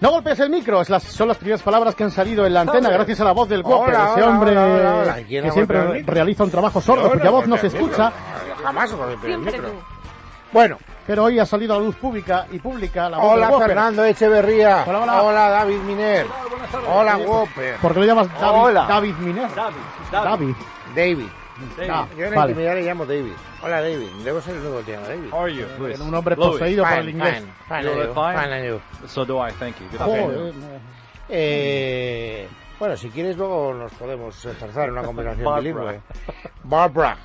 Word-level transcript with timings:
No 0.00 0.10
golpees 0.10 0.40
el 0.40 0.50
micro, 0.50 0.80
es 0.82 0.90
las- 0.90 1.04
son 1.04 1.28
las 1.28 1.36
primeras 1.36 1.62
palabras 1.62 1.94
que 1.94 2.02
han 2.04 2.10
salido 2.10 2.44
en 2.44 2.52
la 2.54 2.62
antena 2.62 2.90
gracias 2.90 3.20
a 3.20 3.24
la 3.24 3.32
voz 3.32 3.48
del 3.48 3.62
Whopper, 3.62 3.94
ese 3.94 4.02
hola, 4.02 4.26
hombre 4.26 4.50
hola, 4.50 4.64
hola, 4.66 4.94
hola. 4.96 5.14
¿Quién 5.14 5.26
que 5.42 5.48
el 5.48 5.52
siempre 5.52 5.78
micro? 5.84 6.14
realiza 6.14 6.44
un 6.44 6.50
trabajo 6.50 6.80
sordo, 6.80 7.10
cuya 7.12 7.24
no 7.26 7.32
voz 7.32 7.46
no 7.46 7.56
se 7.56 7.68
el 7.68 7.74
escucha. 7.74 8.06
micro. 8.06 8.64
Jamás 8.64 8.92
golpeo 8.92 9.34
el 9.34 9.38
micro. 9.38 9.70
Bueno, 10.52 10.78
Pero 11.06 11.24
hoy 11.24 11.38
ha 11.40 11.46
salido 11.46 11.74
a 11.74 11.78
la 11.78 11.84
luz 11.84 11.96
pública 11.96 12.46
y 12.52 12.58
pública 12.60 13.08
la 13.10 13.18
voz 13.18 13.32
hola 13.32 13.46
del 13.46 13.52
Whopper. 13.54 13.68
Fernando 13.68 14.04
Echeverría. 14.04 14.84
Hola, 14.86 15.22
hola. 15.22 15.48
David 15.50 15.78
Miner. 15.78 16.26
Hola 16.88 17.16
Whopper. 17.16 17.76
¿Por 17.78 17.92
qué 17.94 18.00
lo 18.00 18.06
llamas 18.06 18.28
David, 18.40 18.60
Hola. 18.62 18.86
David 18.88 19.14
Miner? 19.16 19.48
David, 19.54 19.76
David. 20.12 20.54
David. 20.94 21.26
Ah, 21.90 22.06
Yo 22.16 22.24
en 22.26 22.34
vale. 22.34 22.52
intimidad 22.52 22.74
le 22.74 22.82
llamo 22.82 23.04
David. 23.06 23.32
Hola 23.62 23.80
David. 23.82 24.08
Debo 24.24 24.40
ser 24.40 24.54
el 24.56 24.60
único 24.62 24.78
que 24.78 24.84
te 24.84 24.92
llama 24.92 25.08
David. 25.08 25.32
How 25.32 25.38
are 25.42 25.54
you, 25.54 25.66
Luis? 25.78 26.00
Un 26.00 26.14
hombre 26.14 26.36
Louis. 26.36 26.50
poseído 26.52 26.84
por 26.84 26.92
el 26.98 27.08
inglés. 27.10 27.38
fine, 27.68 27.82
fine, 27.82 27.82
you, 27.84 28.14
fine? 28.14 28.38
fine 28.38 28.52
and 28.54 28.66
you. 28.66 28.80
So 29.08 29.24
do 29.24 29.38
I, 29.46 29.52
thank 29.52 29.76
you. 29.78 29.86
Good 29.92 30.00
afternoon. 30.00 30.52
Eh, 31.28 32.48
bueno, 32.78 32.96
si 32.96 33.08
quieres 33.10 33.36
luego 33.36 33.72
nos 33.74 33.92
podemos 33.92 34.44
esforzar 34.44 34.84
en 34.88 34.92
una 34.92 35.02
conversación 35.02 35.44
Barbara. 35.44 35.60
bilingüe. 35.62 36.00
Barbara. 36.64 37.16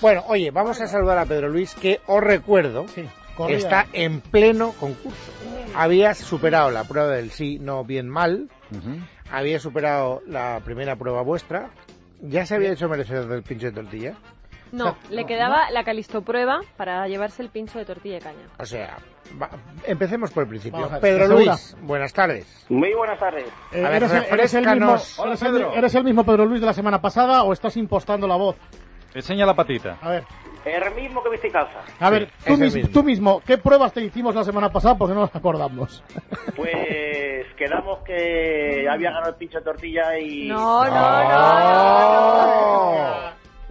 Bueno, 0.00 0.24
oye, 0.28 0.50
vamos 0.50 0.80
a 0.80 0.86
saludar 0.86 1.18
a 1.18 1.26
Pedro 1.26 1.48
Luis, 1.48 1.74
que 1.74 2.00
os 2.06 2.22
recuerdo, 2.22 2.86
Sí, 2.88 3.08
está 3.48 3.86
en 3.92 4.20
pleno 4.20 4.72
concurso. 4.78 5.32
Habías 5.74 6.18
superado 6.18 6.70
la 6.70 6.84
prueba 6.84 7.08
del 7.10 7.30
sí, 7.32 7.58
no, 7.60 7.84
bien, 7.84 8.08
mal. 8.08 8.48
Ujú. 8.70 8.98
Habías 9.32 9.62
superado 9.62 10.22
la 10.26 10.60
primera 10.64 10.96
prueba 10.96 11.22
vuestra. 11.22 11.70
¿Ya 12.22 12.44
se 12.46 12.54
había 12.54 12.72
hecho 12.72 12.88
merecedor 12.88 13.28
del 13.28 13.42
pincho 13.42 13.66
de 13.66 13.72
tortilla? 13.72 14.14
No, 14.72 14.96
le 15.10 15.26
quedaba 15.26 15.68
la 15.72 15.82
calisto 15.82 16.22
prueba 16.22 16.60
para 16.76 17.08
llevarse 17.08 17.42
el 17.42 17.48
pincho 17.48 17.78
de 17.78 17.84
tortilla 17.84 18.16
de 18.16 18.20
caña. 18.20 18.46
O 18.58 18.64
sea, 18.64 18.98
va- 19.40 19.50
empecemos 19.84 20.30
por 20.30 20.44
el 20.44 20.48
principio. 20.48 20.88
Ver, 20.88 21.00
Pedro. 21.00 21.26
Luis, 21.26 21.76
buenas 21.82 22.12
tardes. 22.12 22.66
Muy 22.68 22.94
buenas 22.94 23.18
tardes. 23.18 23.46
Eh, 23.72 23.84
A 23.84 23.88
ver, 23.88 23.96
¿eres, 24.04 24.12
el- 24.12 24.24
eres 24.32 24.54
el 24.54 24.60
mismo, 24.60 24.92
refrescanos. 24.92 25.18
Hola, 25.18 25.30
eres 25.32 25.42
el- 25.42 25.52
Pedro. 25.52 25.74
¿Eres 25.74 25.94
el 25.96 26.04
mismo 26.04 26.24
Pedro 26.24 26.44
Luis 26.46 26.60
de 26.60 26.66
la 26.66 26.72
semana 26.72 27.00
pasada 27.00 27.42
o 27.42 27.52
estás 27.52 27.76
impostando 27.76 28.28
la 28.28 28.36
voz? 28.36 28.56
Enseña 29.12 29.44
la 29.44 29.54
patita. 29.54 29.98
A 30.00 30.10
ver, 30.10 30.24
El 30.64 30.94
mismo 30.94 31.22
que 31.22 31.30
viste 31.30 31.46
en 31.46 31.52
casa. 31.54 31.80
a 31.98 32.10
ver, 32.10 32.22
es 32.24 32.44
tú, 32.44 32.56
mis- 32.58 32.74
mismo. 32.74 32.90
tú 32.92 33.02
mismo, 33.02 33.40
¿qué 33.46 33.56
pruebas 33.58 33.92
te 33.94 34.02
hicimos 34.02 34.34
la 34.34 34.44
semana 34.44 34.70
pasada? 34.70 34.94
Porque 34.96 35.14
no 35.14 35.20
nos 35.20 35.34
acordamos. 35.34 36.02
Pues 36.54 37.46
quedamos 37.56 38.00
que 38.04 38.86
había 38.90 39.10
ganado 39.10 39.30
el 39.30 39.36
pincho 39.36 39.58
de 39.58 39.64
tortilla 39.64 40.18
y... 40.18 40.48
No, 40.48 40.84
no, 40.84 40.90
Oh. 40.90 40.94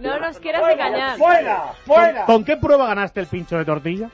no. 0.00 0.02
No 0.10 0.18
nos 0.18 0.38
quieras 0.38 0.62
engañar. 0.72 1.16
¡Fuera! 1.18 1.64
¿Con, 1.86 2.14
con 2.26 2.44
qué 2.44 2.56
prueba 2.56 2.86
ganaste 2.86 3.20
el 3.20 3.26
pincho 3.26 3.58
de 3.58 3.64
tortilla? 3.66 4.08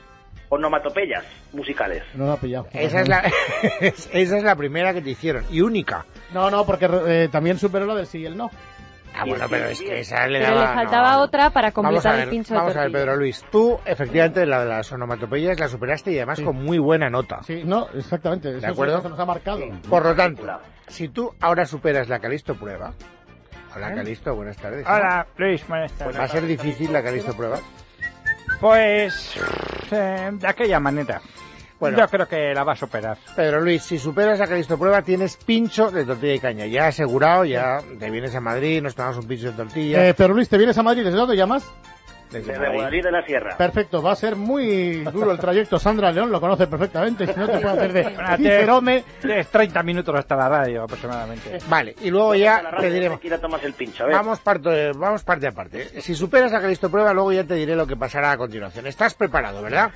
Onomatopeyas 0.49 1.23
musicales. 1.53 2.03
No 2.13 2.25
me 2.25 2.31
ha 2.33 2.37
pillado. 2.37 2.67
Esa 2.73 3.01
es, 3.01 3.07
la, 3.07 3.19
esa 3.81 4.37
es 4.37 4.43
la 4.43 4.55
primera 4.55 4.93
que 4.93 5.01
te 5.01 5.09
hicieron 5.11 5.45
y 5.49 5.61
única. 5.61 6.05
No, 6.33 6.51
no, 6.51 6.65
porque 6.65 6.89
eh, 7.07 7.29
también 7.31 7.57
superó 7.57 7.85
la 7.85 7.95
del 7.95 8.05
sí 8.07 8.19
y 8.19 8.25
el 8.25 8.35
no. 8.37 8.49
Ah, 9.19 9.23
bueno, 9.25 9.45
pero 9.49 9.65
es 9.65 9.79
que 9.81 9.99
esa 9.99 10.27
le 10.27 10.39
Pero 10.39 10.55
daba... 10.55 10.69
le 10.69 10.75
faltaba 10.75 11.11
no. 11.13 11.21
otra 11.21 11.49
para 11.49 11.71
completar 11.71 12.13
ver, 12.15 12.23
el 12.25 12.29
pincho 12.29 12.53
de 12.53 12.59
vamos 12.59 12.75
a 12.75 12.81
ver. 12.81 12.91
Pedro 12.91 13.15
Luis. 13.15 13.43
Tú, 13.51 13.79
efectivamente, 13.85 14.45
la 14.45 14.59
de 14.63 14.69
las 14.69 14.91
onomatopeyas 14.91 15.59
la 15.59 15.67
superaste 15.67 16.11
y 16.11 16.17
además 16.17 16.37
Sí. 16.37 16.43
con 16.43 16.55
muy 16.63 16.77
buena 16.77 17.09
nota. 17.09 17.41
Sí, 17.43 17.63
no, 17.65 17.87
exactamente. 17.95 18.49
Eso 18.51 18.59
¿De 18.61 18.67
acuerdo? 18.67 19.01
que 19.01 19.09
nos 19.09 19.19
ha 19.19 19.25
marcado. 19.25 19.59
Por 19.89 20.03
lo 20.05 20.15
tanto, 20.15 20.43
si 20.87 21.09
tú 21.09 21.33
ahora 21.41 21.65
superas 21.65 22.07
la 22.09 22.19
Calisto 22.19 22.55
prueba... 22.55 22.93
Hola, 23.75 23.93
Calisto, 23.93 24.33
buenas 24.35 24.57
tardes. 24.57 24.85
Hola, 24.87 25.27
Luis, 25.37 25.67
buenas 25.67 25.91
¿Va 26.01 26.05
a 26.05 26.09
tardes. 26.13 26.31
ser 26.31 26.45
difícil 26.47 26.91
la 26.93 27.03
Calisto 27.03 27.33
prueba? 27.35 27.59
Pues 28.59 29.37
eh, 29.91 30.31
de 30.33 30.47
aquella 30.47 30.79
manera. 30.79 31.21
Bueno. 31.79 31.97
Yo 31.97 32.07
creo 32.07 32.27
que 32.27 32.53
la 32.53 32.63
va 32.63 32.73
a 32.73 32.75
superar. 32.75 33.17
Pedro 33.35 33.61
Luis, 33.61 33.83
si 33.83 33.99
superas 33.99 34.39
la 34.39 34.47
Calisto 34.47 34.77
prueba, 34.77 35.01
tienes 35.01 35.37
pincho 35.37 35.91
de 35.91 36.05
tortilla 36.05 36.33
y 36.33 36.39
caña. 36.39 36.65
Ya 36.65 36.87
asegurado, 36.87 37.45
ya 37.45 37.79
te 37.99 38.09
vienes 38.09 38.35
a 38.35 38.41
Madrid, 38.41 38.81
nos 38.81 38.95
tomamos 38.95 39.17
un 39.17 39.27
pincho 39.27 39.51
de 39.51 39.57
tortilla. 39.57 40.07
Eh, 40.07 40.13
pero 40.15 40.33
Luis, 40.33 40.49
¿te 40.49 40.57
vienes 40.57 40.77
a 40.77 40.83
Madrid? 40.83 41.03
¿Desde 41.03 41.17
dónde 41.17 41.35
llamas? 41.35 41.71
desde 42.31 42.53
Desde 42.53 42.77
Madrid. 42.77 43.03
De 43.03 43.11
la 43.11 43.25
Sierra. 43.25 43.57
Perfecto, 43.57 44.01
va 44.01 44.11
a 44.11 44.15
ser 44.15 44.35
muy 44.35 45.03
duro 45.05 45.31
el 45.31 45.39
trayecto. 45.39 45.79
Sandra 45.79 46.11
León 46.11 46.31
lo 46.31 46.39
conoce 46.39 46.67
perfectamente. 46.67 47.25
Si 47.27 47.39
no 47.39 47.47
te 47.47 47.59
puede 47.59 47.67
hacer 47.69 47.93
de 47.93 48.03
Cicerone. 48.37 49.03
Tienes 49.21 49.47
30 49.47 49.83
minutos 49.83 50.15
hasta 50.15 50.35
la 50.35 50.49
radio 50.49 50.83
aproximadamente. 50.83 51.57
Vale, 51.67 51.95
y 52.01 52.09
luego 52.09 52.31
A 52.33 52.37
ya 52.37 52.71
te 52.79 52.89
diremos... 52.89 53.19
a 53.23 53.65
el 53.65 53.73
pincho, 53.73 54.03
a 54.03 54.07
ver. 54.07 54.15
Vamos 54.15 54.39
parte, 54.39 54.91
vamos 54.93 55.23
parte 55.23 55.47
a 55.47 55.51
parte. 55.51 56.01
Si 56.01 56.15
superas 56.15 56.51
la 56.51 56.61
Calisto 56.61 56.89
prueba, 56.89 57.13
luego 57.13 57.31
ya 57.31 57.43
te 57.43 57.55
diré 57.55 57.75
lo 57.75 57.87
que 57.87 57.95
pasará 57.95 58.31
a 58.31 58.37
continuación. 58.37 58.87
¿Estás 58.87 59.13
preparado, 59.13 59.61
verdad? 59.61 59.91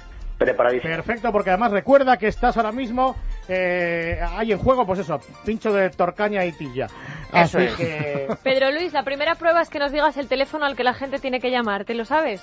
Preparadísimo. 0.46 0.94
Perfecto, 0.96 1.32
porque 1.32 1.52
además 1.52 1.72
recuerda 1.72 2.18
que 2.18 2.28
estás 2.28 2.58
ahora 2.58 2.72
mismo, 2.72 3.16
eh, 3.48 4.20
hay 4.38 4.52
en 4.52 4.58
juego, 4.58 4.86
pues 4.88 5.00
eso, 5.00 5.20
pincho 5.46 5.72
de 5.72 5.90
torcaña 5.92 6.44
y 6.46 6.52
tilla. 6.52 6.86
Eso 7.34 7.60
Así 7.60 7.64
es. 7.66 7.74
que... 7.76 8.28
Pedro 8.44 8.72
Luis, 8.72 8.92
la 8.92 9.04
primera 9.04 9.36
prueba 9.36 9.62
es 9.62 9.70
que 9.70 9.78
nos 9.78 9.92
digas 9.92 10.18
el 10.18 10.28
teléfono 10.28 10.66
al 10.66 10.76
que 10.76 10.84
la 10.84 10.94
gente 10.96 11.20
tiene 11.20 11.40
que 11.40 11.52
llamar. 11.52 11.86
¿Te 11.86 11.94
lo 11.94 12.06
sabes? 12.06 12.42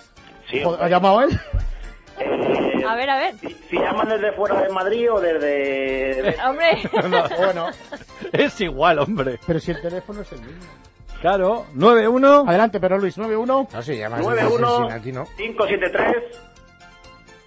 Sí, 0.48 0.62
¿Ha 0.80 0.88
llamado 0.88 1.22
él? 1.22 1.40
eh, 2.20 2.84
A 2.86 2.94
ver, 2.94 3.10
a 3.10 3.18
ver. 3.18 3.34
si, 3.38 3.48
si 3.68 3.76
llaman 3.78 4.08
desde 4.08 4.32
fuera 4.32 4.62
de 4.62 4.68
Madrid 4.68 5.12
o 5.12 5.20
desde... 5.20 6.36
Hombre. 6.46 6.66
Bueno, 7.38 7.66
Es 8.32 8.60
igual, 8.60 9.00
hombre. 9.00 9.38
pero 9.46 9.58
si 9.58 9.72
el 9.72 9.80
teléfono 9.82 10.22
es 10.22 10.30
el 10.32 10.40
mismo. 10.40 10.62
Claro, 11.20 11.66
9-1. 11.74 12.48
Adelante, 12.48 12.78
pero 12.78 12.96
Luis, 12.96 13.18
91. 13.18 13.68
No, 13.72 13.82
si 13.82 13.96
llamas 13.98 14.20
desde 14.20 14.34
91 14.44 14.76
Cincinnati, 14.76 15.12
¿no? 15.12 15.24
573 15.36 16.06
97. 16.06 16.38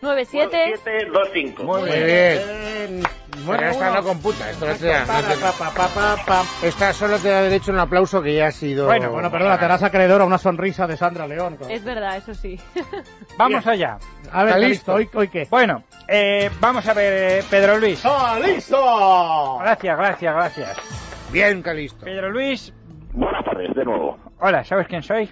9725. 0.02 1.64
Muy 1.64 1.84
bien. 1.84 2.06
bien. 2.06 3.04
Pero 3.48 3.66
esta 3.70 3.94
no 3.94 4.04
computa, 4.04 4.50
esto 4.50 4.66
no 4.68 4.74
te 4.76 4.86
da, 4.88 5.00
no 5.06 5.06
te- 5.28 5.38
Pa, 5.38 5.52
pa, 5.54 5.70
pa, 5.72 5.88
pa, 5.88 6.16
pa. 6.26 6.44
esta 6.64 6.92
solo 6.94 7.18
te 7.18 7.30
da 7.30 7.42
derecho 7.42 7.72
a 7.72 7.76
un 7.76 7.80
aplauso 7.80 8.22
que 8.22 8.36
ya 8.36 8.48
ha 8.48 8.52
sido... 8.52 8.86
Bueno, 8.88 9.10
bueno, 9.12 9.32
perdona, 9.32 9.58
te 9.58 9.66
harás 9.66 9.84
acreedor 9.84 10.22
a 10.22 10.26
una 10.26 10.38
sonrisa 10.38 10.86
de 10.86 10.98
Sandra 10.98 11.26
León. 11.28 11.58
Es 11.70 11.84
verdad, 11.84 12.18
eso 12.18 12.34
sí. 12.34 12.60
Vamos 13.38 13.66
allá. 13.66 13.98
A 14.32 14.44
ver, 14.44 14.56
¿Está 14.56 14.68
listo, 14.68 14.94
¿hoy, 14.94 15.10
hoy 15.14 15.28
qué? 15.30 15.48
Bueno, 15.50 15.84
eh, 16.08 16.50
vamos 16.60 16.86
a 16.88 16.94
ver, 16.94 17.40
eh, 17.40 17.44
Pedro 17.50 17.78
Luis. 17.78 18.02
¡Ah, 18.06 18.38
listo! 18.44 19.58
Gracias, 19.62 19.98
gracias, 19.98 20.36
gracias. 20.36 20.78
Bien, 21.32 21.62
Calisto. 21.62 22.04
Pedro 22.06 22.30
Luis, 22.32 22.74
Buenas 23.14 23.44
tardes, 23.46 23.74
de 23.76 23.86
nuevo. 23.86 24.18
hola, 24.40 24.64
¿sabes 24.66 24.88
quién 24.88 25.04
soy? 25.04 25.30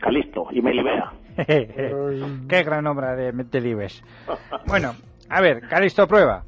Calisto 0.00 0.46
y 0.50 0.60
Melibea. 0.62 1.12
Qué 2.48 2.62
gran 2.62 2.86
obra 2.86 3.14
de 3.16 3.32
Delibes. 3.32 4.02
Bueno, 4.66 4.94
a 5.28 5.40
ver, 5.40 5.68
Calisto 5.68 6.06
prueba. 6.06 6.44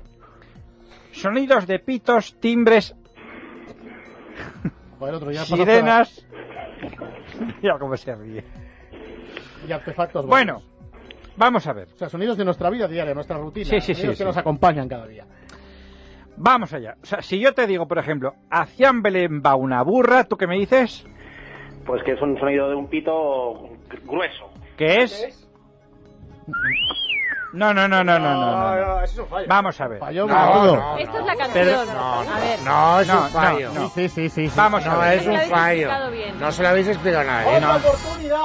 Sonidos 1.13 1.67
de 1.67 1.79
pitos, 1.79 2.39
timbres, 2.41 2.95
Joder, 4.99 5.15
otro 5.15 5.31
ya 5.31 5.45
sirenas. 5.45 6.27
Mira 7.63 7.79
cómo 7.79 7.97
se 7.97 8.15
ríe. 8.15 8.45
Y 9.67 9.73
artefactos. 9.73 10.27
Bueno, 10.27 10.63
vamos 11.37 11.67
a 11.67 11.73
ver. 11.73 11.89
O 11.95 11.97
sea, 11.97 12.09
sonidos 12.09 12.37
de 12.37 12.45
nuestra 12.45 12.71
vida 12.71 12.89
diaria, 12.89 13.15
nuestra 13.15 13.39
rutina. 13.39 13.67
Sí, 13.67 13.81
sí, 13.81 13.95
sí, 13.95 13.95
sonidos 13.95 14.19
que 14.19 14.25
sí. 14.25 14.27
nos 14.27 14.37
acompañan 14.37 14.89
cada 14.89 15.07
día. 15.07 15.27
Vamos 16.37 16.73
allá. 16.73 16.97
O 17.03 17.07
sea, 17.07 17.23
si 17.23 17.41
yo 17.41 17.55
te 17.55 17.67
digo, 17.67 17.87
por 17.89 17.99
ejemplo, 17.99 18.35
hacia 18.51 18.93
Belén 18.95 19.43
va 19.45 19.55
una 19.55 19.83
burra, 19.83 20.25
¿tú 20.25 20.37
qué 20.37 20.47
me 20.47 20.57
dices? 20.57 21.07
Pues 21.87 22.03
que 22.03 22.13
es 22.13 22.21
un 22.21 22.39
sonido 22.39 22.69
de 22.69 22.75
un 22.75 22.89
pito 22.89 23.71
grueso. 24.05 24.51
¿Qué 24.77 25.03
es? 25.03 25.43
No, 27.53 27.73
no, 27.73 27.89
no, 27.89 28.05
no, 28.05 28.19
no, 28.19 28.35
no. 28.35 28.77
no. 28.77 29.01
eso 29.03 29.13
es 29.15 29.19
un 29.19 29.27
fallo. 29.29 29.47
Vamos 29.49 29.81
a 29.81 29.89
ver. 29.89 29.99
Fallo 29.99 30.27
No, 30.27 30.47
gordo. 30.53 30.77
no, 30.77 30.99
Esta 30.99 31.13
no. 31.13 31.19
es 31.21 31.27
la 31.27 31.37
canción. 31.37 31.89
A 31.89 32.41
ver. 32.41 32.61
No, 32.63 33.01
es 33.01 33.09
No, 33.09 33.23
un 33.23 33.31
fallo. 33.31 33.73
no, 33.73 33.81
no. 33.81 33.89
Sí, 33.89 34.09
sí, 34.09 34.29
sí, 34.29 34.47
sí. 34.49 34.53
Vamos 34.55 34.85
a 34.87 34.91
No, 34.91 34.99
ver. 35.01 35.19
es 35.19 35.27
un 35.27 35.41
fallo. 35.51 35.91
No 36.39 36.53
se 36.53 36.63
lo 36.63 36.69
habéis 36.69 36.89
explicado 36.89 37.23
a 37.23 37.25
nadie. 37.33 37.57
¡Otra 37.57 37.77
oportunidad! 37.77 38.45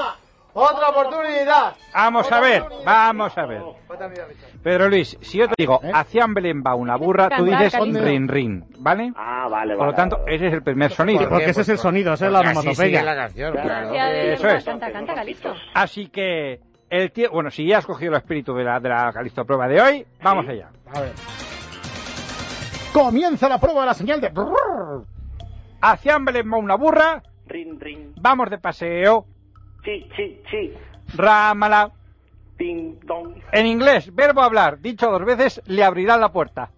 ¡Otra 0.53 0.89
oportunidad! 0.89 1.75
Vamos 1.93 2.31
a 2.31 2.39
ver, 2.41 2.63
vamos 2.85 3.37
a 3.37 3.45
ver. 3.45 3.61
Pedro 4.61 4.89
Luis, 4.89 5.17
si 5.21 5.37
yo 5.37 5.47
te 5.47 5.55
digo, 5.57 5.79
¿Eh? 5.83 5.91
hacia 5.93 6.25
Belén 6.27 6.61
va 6.65 6.75
una 6.75 6.97
burra, 6.97 7.29
tú 7.29 7.45
dices 7.45 7.73
rin 7.79 8.27
rin, 8.27 8.65
¿vale? 8.79 9.13
Ah, 9.15 9.47
vale, 9.49 9.75
vale. 9.75 9.77
Por 9.77 9.87
lo 9.87 9.93
tanto, 9.93 10.17
vale. 10.19 10.35
ese 10.35 10.47
es 10.47 10.53
el 10.53 10.63
primer 10.63 10.91
sonido. 10.91 11.29
Porque 11.29 11.51
ese 11.51 11.61
es 11.61 11.69
el 11.69 11.77
sonido, 11.77 12.13
esa 12.13 12.25
es 12.27 12.31
la 12.31 12.41
onomatopeya. 12.41 13.03
la 13.03 13.15
canción, 13.15 13.53
claro. 13.53 13.93
Eso 13.93 14.47
es. 14.47 14.65
Canta, 14.65 14.91
canta, 14.91 15.15
Calisto. 15.15 15.53
Así 15.73 16.07
que 16.07 16.59
el 16.89 17.11
bueno, 17.31 17.49
si 17.49 17.65
ya 17.65 17.77
has 17.77 17.85
cogido 17.85 18.11
el 18.11 18.17
espíritu 18.17 18.53
de 18.53 18.65
la, 18.65 18.79
de 18.79 18.89
la 18.89 19.13
Calisto 19.13 19.45
prueba 19.45 19.67
de 19.67 19.81
hoy, 19.81 20.05
vamos 20.21 20.45
allá. 20.47 20.69
A 20.93 20.99
ver. 20.99 21.13
Comienza 22.91 23.47
la 23.47 23.57
prueba 23.57 23.81
de 23.81 23.87
la 23.87 23.93
señal 23.93 24.19
de... 24.19 24.31
Hacia 25.81 26.17
Belén 26.19 26.51
va 26.51 26.57
una 26.57 26.75
burra, 26.75 27.23
Rin, 27.47 27.79
rin. 27.79 28.13
vamos 28.19 28.49
de 28.49 28.57
paseo, 28.57 29.25
Chi, 29.83 30.07
chi, 30.15 30.41
chi. 30.49 30.73
rámala. 31.15 31.91
Ting, 32.57 32.99
dong. 33.03 33.33
En 33.51 33.65
inglés, 33.65 34.13
verbo 34.13 34.41
hablar, 34.41 34.79
dicho 34.79 35.09
dos 35.09 35.25
veces, 35.25 35.61
le 35.65 35.83
abrirán 35.83 36.21
la 36.21 36.31
puerta. 36.31 36.69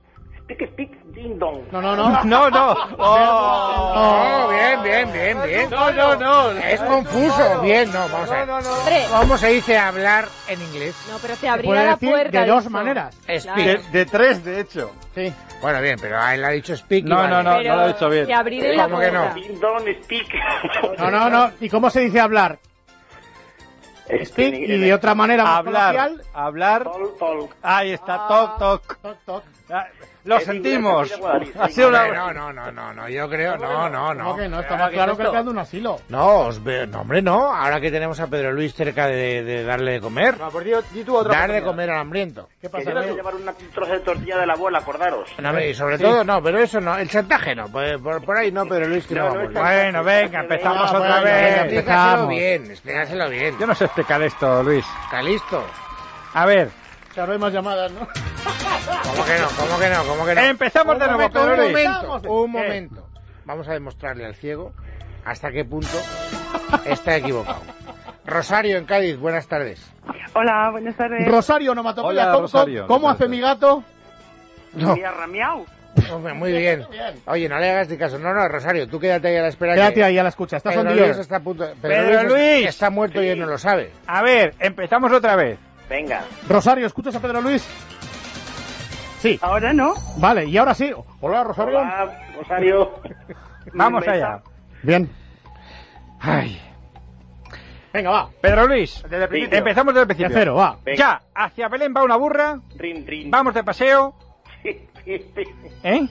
Speak, 0.44 0.70
speak, 0.72 0.92
ding 1.14 1.38
dong. 1.40 1.64
No, 1.72 1.82
no, 1.82 1.96
no. 1.96 2.24
No, 2.24 2.50
no. 2.50 2.76
Oh, 2.98 4.50
bien, 4.50 4.84
bien, 4.84 5.12
bien, 5.14 5.38
bien. 5.44 5.70
No, 5.70 5.92
no, 5.92 6.16
no. 6.16 6.52
Es 6.52 6.82
confuso. 6.82 7.62
Bien, 7.62 7.92
no, 7.92 8.08
vamos 8.10 8.30
a 8.32 8.46
ver. 8.46 8.50
Hombre, 8.50 9.04
¿Cómo 9.12 9.38
se 9.38 9.48
dice 9.50 9.78
hablar 9.78 10.26
en 10.48 10.62
inglés? 10.62 10.96
no, 11.10 11.18
pero 11.22 11.34
te 11.36 11.42
Se 11.42 11.48
abrirá 11.50 11.68
puede 11.70 11.86
la 11.86 11.92
decir 11.94 12.10
puerta. 12.10 12.42
de 12.42 12.48
dos 12.48 12.64
dicho. 12.64 12.70
maneras. 12.72 13.16
Speak. 13.16 13.56
De, 13.56 13.78
de 13.92 14.06
tres, 14.06 14.44
de 14.46 14.60
hecho. 14.62 14.92
Sí. 15.16 15.34
Bueno, 15.62 15.82
bien, 15.82 15.98
pero 16.02 16.16
él 16.30 16.44
ha 16.44 16.50
dicho 16.50 16.76
speak. 16.76 17.06
No, 17.06 17.28
no, 17.28 17.42
no, 17.44 17.62
no 17.62 17.76
lo 17.76 17.84
he 17.86 17.88
dicho 17.88 18.10
bien. 18.10 18.26
Te 18.26 18.34
abriré 18.34 18.76
la 18.76 18.84
¿Cómo 18.86 19.00
que 19.00 19.12
no? 19.12 19.20
puerta. 19.22 19.36
Ding 19.36 19.60
dong, 19.60 19.88
speak. 20.04 20.28
No, 20.98 21.12
no, 21.12 21.30
no. 21.30 21.52
¿Y 21.62 21.70
cómo 21.70 21.90
se 21.90 22.02
dice 22.02 22.20
hablar? 22.20 22.60
Speak 24.26 24.54
y 24.56 24.78
de 24.78 24.94
otra 24.94 25.16
manera 25.16 25.44
más 25.44 25.58
Hablar, 25.60 25.96
coloquial. 25.96 26.22
hablar. 26.34 26.84
Tol, 26.84 27.14
tol. 27.20 27.50
Ahí 27.62 27.92
está, 27.92 28.28
toc, 28.28 28.58
toc. 28.58 28.98
Toc, 29.02 29.18
toc. 29.26 29.44
Ah, 29.72 29.88
Lo 30.26 30.40
sentimos. 30.40 31.12
Ha 31.60 31.68
sido 31.70 31.90
una... 31.90 32.08
No, 32.08 32.32
no, 32.34 32.54
no, 32.54 32.72
no, 32.72 32.94
no, 32.94 33.10
yo 33.10 33.28
creo, 33.30 33.58
no, 33.58 33.90
no, 33.90 34.14
no. 34.14 34.24
¿Cómo 34.26 34.38
que 34.38 34.48
no? 34.50 34.60
Está 34.62 34.78
más 34.78 34.92
claro 34.92 35.18
que 35.18 35.24
de 35.24 35.50
un 35.50 35.58
asilo. 35.58 36.00
No, 36.10 36.40
os 36.48 36.64
veo, 36.64 36.86
no, 36.86 37.02
hombre, 37.02 37.22
no. 37.22 37.54
Ahora 37.54 37.82
que 37.82 37.90
tenemos 37.92 38.20
a 38.20 38.28
Pedro 38.28 38.52
Luis 38.54 38.74
cerca 38.74 39.08
de, 39.08 39.44
de 39.44 39.64
darle 39.64 39.94
de 39.94 40.02
comer, 40.02 40.38
No, 40.38 40.50
pues 40.52 40.66
di, 40.66 40.72
di 40.92 41.04
tú 41.04 41.16
otra 41.18 41.40
dar 41.40 41.52
de 41.52 41.62
comer 41.64 41.90
al 41.90 42.00
hambriento. 42.00 42.48
¿Qué 42.62 42.68
Que 42.68 42.70
pasa, 42.70 42.84
tienes 42.86 43.04
que 43.04 43.10
Edu? 43.10 43.18
llevar 43.18 43.36
un 43.36 43.46
trozo 43.74 43.92
de 43.94 44.00
tortilla 44.02 44.38
de 44.38 44.46
la 44.46 44.54
abuela, 44.54 44.80
acordaros. 44.80 45.30
No, 45.40 45.50
hombre, 45.50 45.70
y 45.70 45.74
sobre 45.74 45.98
todo, 45.98 46.24
no, 46.24 46.42
pero 46.44 46.60
eso 46.60 46.80
no, 46.80 46.98
el 46.98 47.10
chantaje 47.10 47.56
no, 47.56 47.68
por, 47.70 48.02
por- 48.02 48.24
por 48.24 48.38
ahí 48.38 48.52
no, 48.52 48.66
Pedro 48.66 48.88
Luis, 48.88 49.06
que 49.08 49.16
no, 49.16 49.34
No. 49.34 49.50
Bueno, 49.50 50.04
venga, 50.04 50.42
empezamos 50.42 50.90
Ah, 50.94 50.98
otra 50.98 51.20
bueno, 51.20 51.24
vez. 51.24 51.34
venga, 51.34 51.62
Explícaselo 51.64 51.80
empezamos. 51.80 52.30
bien, 52.30 52.72
explícaselo 52.72 53.30
bien. 53.30 53.58
Yo 53.60 53.68
no 53.68 53.76
sé 53.76 53.86
explicar 54.04 54.22
esto, 54.24 54.64
Luis. 54.64 54.86
¿Está 55.06 55.22
listo? 55.22 55.64
A 56.34 56.46
ver, 56.46 56.70
O 57.12 57.14
sea, 57.14 57.26
no 57.26 57.34
hay 57.34 57.40
más 57.40 57.54
llamadas, 57.54 57.92
¿no? 57.92 58.00
¿Cómo 58.02 59.26
que 59.26 59.40
no? 59.40 59.48
¿Cómo 59.58 59.80
que 59.80 59.90
no? 59.90 60.04
¿Cómo 60.04 60.26
que 60.26 60.36
no? 60.36 60.42
empezamos 60.42 60.94
un 60.96 61.00
de 61.00 61.08
nuevo, 61.08 61.22
momento, 61.22 61.42
un 61.44 61.56
Luis. 61.58 61.88
momento, 61.88 62.32
un 62.34 62.52
momento. 62.52 63.08
Vamos 63.46 63.68
a 63.68 63.74
demostrarle 63.74 64.26
al 64.26 64.36
ciego 64.36 64.74
hasta 65.26 65.52
qué 65.52 65.64
punto 65.64 65.96
está 66.86 67.16
equivocado. 67.16 67.62
Rosario 68.26 68.78
en 68.78 68.86
Cádiz, 68.86 69.18
buenas 69.18 69.48
tardes. 69.48 69.86
Hola, 70.34 70.70
buenas 70.72 70.96
tardes. 70.96 71.28
Rosario 71.30 71.72
Onomatopeya. 71.74 72.10
Hola, 72.10 72.32
¿Cómo, 72.32 72.42
Rosario, 72.42 72.88
cómo 72.88 73.08
¿qué 73.08 73.14
hace 73.14 73.28
mi 73.28 73.40
gato? 73.40 73.84
No, 74.74 74.96
Miau, 74.96 75.28
miau. 75.30 75.66
Hombre, 76.12 76.34
muy 76.34 76.52
bien. 76.52 76.86
Oye, 77.26 77.48
no 77.50 77.60
le 77.60 77.70
hagas 77.70 77.90
ni 77.90 77.98
caso. 77.98 78.18
No, 78.20 78.34
no, 78.34 78.48
Rosario, 78.48 78.88
tú 78.88 79.00
quédate 79.00 79.28
ahí 79.30 79.38
a 79.38 79.42
la 79.44 79.48
espera. 79.50 79.76
Quédate 79.76 79.94
que 79.96 80.04
ahí 80.04 80.18
a 80.18 80.24
la 80.24 80.30
escucha. 80.30 80.58
Estás 80.58 80.76
Pedro 80.76 80.94
Luis 80.94 81.18
está 81.18 81.38
a 81.38 81.40
punto. 81.40 81.66
Pedro, 81.82 82.08
Pedro 82.08 82.24
Luis, 82.24 82.32
Luis. 82.58 82.68
está 82.70 82.90
muerto 82.90 83.22
y 83.24 83.28
él 83.28 83.40
no 83.40 83.46
lo 83.46 83.58
sabe. 83.58 83.92
A 84.08 84.22
ver, 84.22 84.54
empezamos 84.60 85.12
otra 85.12 85.36
vez. 85.36 85.58
Venga. 85.90 86.24
Rosario, 86.48 86.88
¿escuchas 86.88 87.16
a 87.16 87.20
Pedro 87.20 87.42
Luis? 87.42 87.64
Sí. 89.20 89.40
Ahora 89.42 89.72
no. 89.74 89.94
Vale, 90.18 90.46
y 90.46 90.58
ahora 90.58 90.74
sí. 90.74 90.92
Hola, 91.22 91.44
Rosario. 91.44 91.80
Hola, 91.80 92.20
Rosario. 92.38 92.92
Vamos 93.74 94.08
allá. 94.08 94.42
Bien. 94.82 95.10
Ay. 96.20 96.60
Venga, 97.94 98.10
va. 98.10 98.30
Pedro 98.42 98.68
Luis, 98.68 99.04
Desde 99.04 99.24
el 99.24 99.30
principio. 99.30 99.58
empezamos 99.60 99.94
desde 99.94 100.02
el 100.02 100.08
De 100.08 100.16
principio. 100.16 100.40
cero, 100.40 100.56
va. 100.56 100.78
Venga. 100.84 100.98
Ya, 100.98 101.22
hacia 101.36 101.68
Belén 101.68 101.94
va 101.96 102.04
una 102.04 102.16
burra, 102.16 102.60
Rin, 102.76 103.06
rin. 103.06 103.30
vamos 103.30 103.54
de 103.54 103.64
paseo, 103.64 104.16
¿eh? 105.84 106.08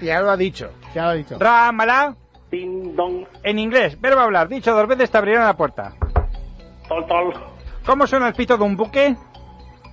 Ya 0.00 0.20
lo 0.20 0.30
ha 0.30 0.36
dicho. 0.36 0.70
Ya 0.94 1.06
lo 1.06 1.12
he 1.12 1.18
dicho. 1.18 1.38
Ramala, 1.38 2.16
Ding 2.50 2.94
dong. 2.94 3.24
en 3.42 3.58
inglés, 3.58 3.98
verbo 4.00 4.20
hablar, 4.20 4.48
dicho 4.48 4.74
dos 4.74 4.86
veces 4.86 5.10
te 5.10 5.18
abrirán 5.18 5.44
la 5.44 5.56
puerta. 5.56 5.94
Tol, 6.88 7.06
tol. 7.06 7.32
¿Cómo 7.86 8.06
suena 8.06 8.28
el 8.28 8.34
pito 8.34 8.56
de 8.56 8.64
un 8.64 8.76
buque? 8.76 9.16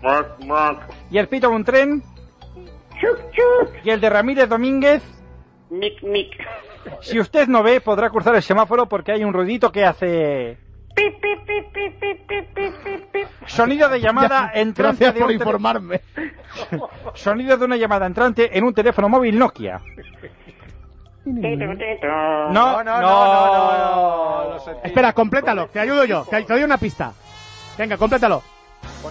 Mark, 0.01 0.35
mark. 0.45 0.87
¿Y 1.09 1.17
el 1.17 1.27
pito 1.27 1.49
de 1.49 1.55
un 1.55 1.63
tren? 1.63 2.03
Chuc, 2.99 3.17
chuc. 3.31 3.85
¿Y 3.85 3.89
el 3.91 4.01
de 4.01 4.09
Ramírez 4.09 4.49
Domínguez? 4.49 5.01
Mic, 5.69 6.01
mic. 6.03 6.31
Si 7.01 7.19
usted 7.19 7.47
no 7.47 7.63
ve, 7.63 7.79
podrá 7.81 8.09
cruzar 8.09 8.35
el 8.35 8.41
semáforo 8.43 8.87
porque 8.87 9.11
hay 9.11 9.23
un 9.23 9.33
ruidito 9.33 9.71
que 9.71 9.85
hace... 9.85 10.57
Pip, 10.95 11.21
pip, 11.21 11.39
pip, 11.45 13.27
Sonido 13.45 13.89
de 13.89 14.01
llamada 14.01 14.51
entrante. 14.53 15.05
Gracias 15.05 15.23
por 15.23 15.31
informarme. 15.31 16.01
Sonido 17.13 17.57
de 17.57 17.65
una 17.65 17.77
llamada 17.77 18.05
entrante 18.05 18.57
en 18.57 18.63
un 18.63 18.73
teléfono 18.73 19.07
móvil 19.09 19.37
Nokia. 19.37 19.81
No, 21.25 21.33
no, 21.33 22.83
no, 22.83 22.83
no, 22.83 22.83
no. 22.83 23.01
no, 23.01 24.49
no. 24.55 24.83
Espera, 24.83 25.13
complétalo. 25.13 25.67
Te 25.67 25.79
ayudo 25.79 26.05
yo. 26.05 26.25
Te, 26.25 26.43
te 26.43 26.53
doy 26.53 26.63
una 26.63 26.77
pista. 26.77 27.13
Venga, 27.77 27.97
complétalo. 27.97 28.41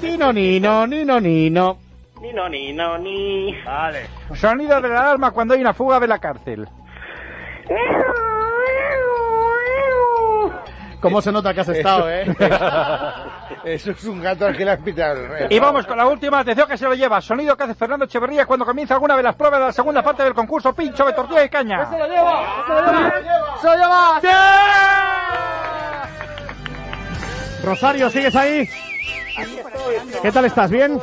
Nino, 0.03 0.33
nino, 0.33 0.87
nino, 0.87 1.21
nino. 1.21 1.79
Nino, 2.21 2.49
nino, 2.49 2.99
ni. 2.99 3.55
Vale. 3.63 4.07
Sonido 4.35 4.81
de 4.81 4.89
la 4.89 5.01
alarma 5.01 5.31
cuando 5.31 5.55
hay 5.55 5.61
una 5.61 5.73
fuga 5.73 6.01
de 6.01 6.09
la 6.09 6.19
cárcel. 6.19 6.69
¿Cómo 11.01 11.23
se 11.23 11.31
nota 11.31 11.55
que 11.55 11.61
has 11.61 11.69
estado, 11.69 12.11
eh? 12.11 12.25
Eso 13.65 13.91
es 13.93 14.05
un 14.05 14.21
gato 14.21 14.47
al 14.47 14.57
que 14.57 14.65
le 14.65 14.73
has 14.73 14.81
pitado. 14.81 15.21
Y 15.49 15.59
vamos 15.59 15.87
con 15.87 15.97
la 15.97 16.07
última, 16.07 16.41
atención 16.41 16.69
que 16.69 16.77
se 16.77 16.85
lo 16.87 16.95
lleva. 16.95 17.21
Sonido 17.21 17.57
que 17.57 17.65
hace 17.65 17.75
Fernando 17.75 18.05
Echeverría 18.05 18.47
cuando 18.47 18.65
comienza 18.65 18.95
alguna 18.95 19.17
de 19.17 19.23
las 19.23 19.37
pruebas 19.37 19.61
de 19.61 19.67
la 19.67 19.73
segunda 19.73 20.03
parte 20.03 20.25
del 20.25 20.35
concurso 20.35 20.75
Pincho 20.75 21.05
de 21.05 21.13
tortilla 21.13 21.45
y 21.45 21.49
caña. 21.49 21.87
¡Se 21.91 21.99
lo 21.99 22.07
lleva! 22.09 22.43
Rosario, 27.65 28.11
¿sigues 28.11 28.35
ahí? 28.35 28.69
¿Qué 30.23 30.33
tal 30.33 30.45
estás? 30.45 30.71
¿Bien? 30.71 30.99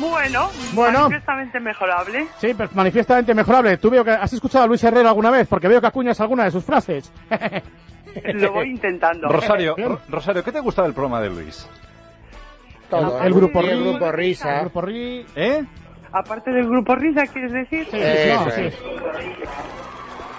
Bueno, 0.00 0.50
Bueno. 0.74 0.98
manifiestamente 1.00 1.60
mejorable. 1.60 2.28
Sí, 2.38 2.52
pero 2.56 2.68
manifiestamente 2.74 3.34
mejorable. 3.34 3.78
¿Tú 3.78 3.90
veo 3.90 4.04
que 4.04 4.10
has 4.10 4.32
escuchado 4.32 4.64
a 4.64 4.66
Luis 4.66 4.84
Herrero 4.84 5.08
alguna 5.08 5.30
vez? 5.30 5.48
Porque 5.48 5.66
veo 5.66 5.80
que 5.80 5.86
acuñas 5.86 6.20
alguna 6.20 6.44
de 6.44 6.50
sus 6.50 6.62
frases. 6.64 7.10
Lo 8.34 8.52
voy 8.52 8.70
intentando. 8.70 9.28
Rosario, 9.28 9.76
Rosario, 10.08 10.44
¿qué 10.44 10.52
te 10.52 10.60
gusta 10.60 10.82
del 10.82 10.92
programa 10.94 11.20
de 11.20 11.30
Luis? 11.30 11.68
Todo, 12.90 13.20
El 13.22 13.34
grupo 13.34 13.60
el 13.60 13.66
Ri- 13.66 13.80
grupo 13.90 14.12
Risa. 14.12 14.54
El 14.54 14.60
grupo 14.62 14.82
Ri- 14.82 15.24
¿Eh? 15.36 15.64
Aparte 16.12 16.50
del 16.50 16.66
grupo 16.68 16.94
Risa, 16.94 17.26
¿quieres 17.26 17.52
decir? 17.52 17.86
Sí, 17.90 17.98
no, 18.32 18.50
sí. 18.50 18.70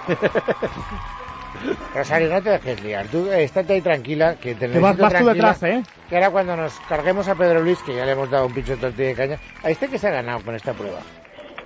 Rosario, 1.94 2.28
no 2.30 2.42
te 2.42 2.50
dejes 2.50 2.82
liar. 2.82 3.06
Tú 3.08 3.30
eh, 3.30 3.44
estate 3.44 3.74
ahí 3.74 3.80
tranquila, 3.80 4.34
que 4.36 4.54
te 4.54 4.68
Que 4.68 4.78
vas, 4.78 4.96
vas 4.96 5.14
tú 5.18 5.26
detrás, 5.26 5.62
¿eh? 5.62 5.82
Que 6.08 6.16
ahora 6.16 6.30
cuando 6.30 6.56
nos 6.56 6.80
carguemos 6.88 7.28
a 7.28 7.34
Pedro 7.34 7.60
Luis, 7.62 7.82
que 7.82 7.94
ya 7.94 8.04
le 8.04 8.12
hemos 8.12 8.30
dado 8.30 8.46
un 8.46 8.54
pincho 8.54 8.72
de 8.76 8.78
tortilla 8.80 9.08
de 9.08 9.14
caña, 9.14 9.38
a 9.62 9.70
este 9.70 9.88
que 9.88 9.98
se 9.98 10.08
ha 10.08 10.12
ganado 10.12 10.40
con 10.42 10.54
esta 10.54 10.72
prueba. 10.72 10.98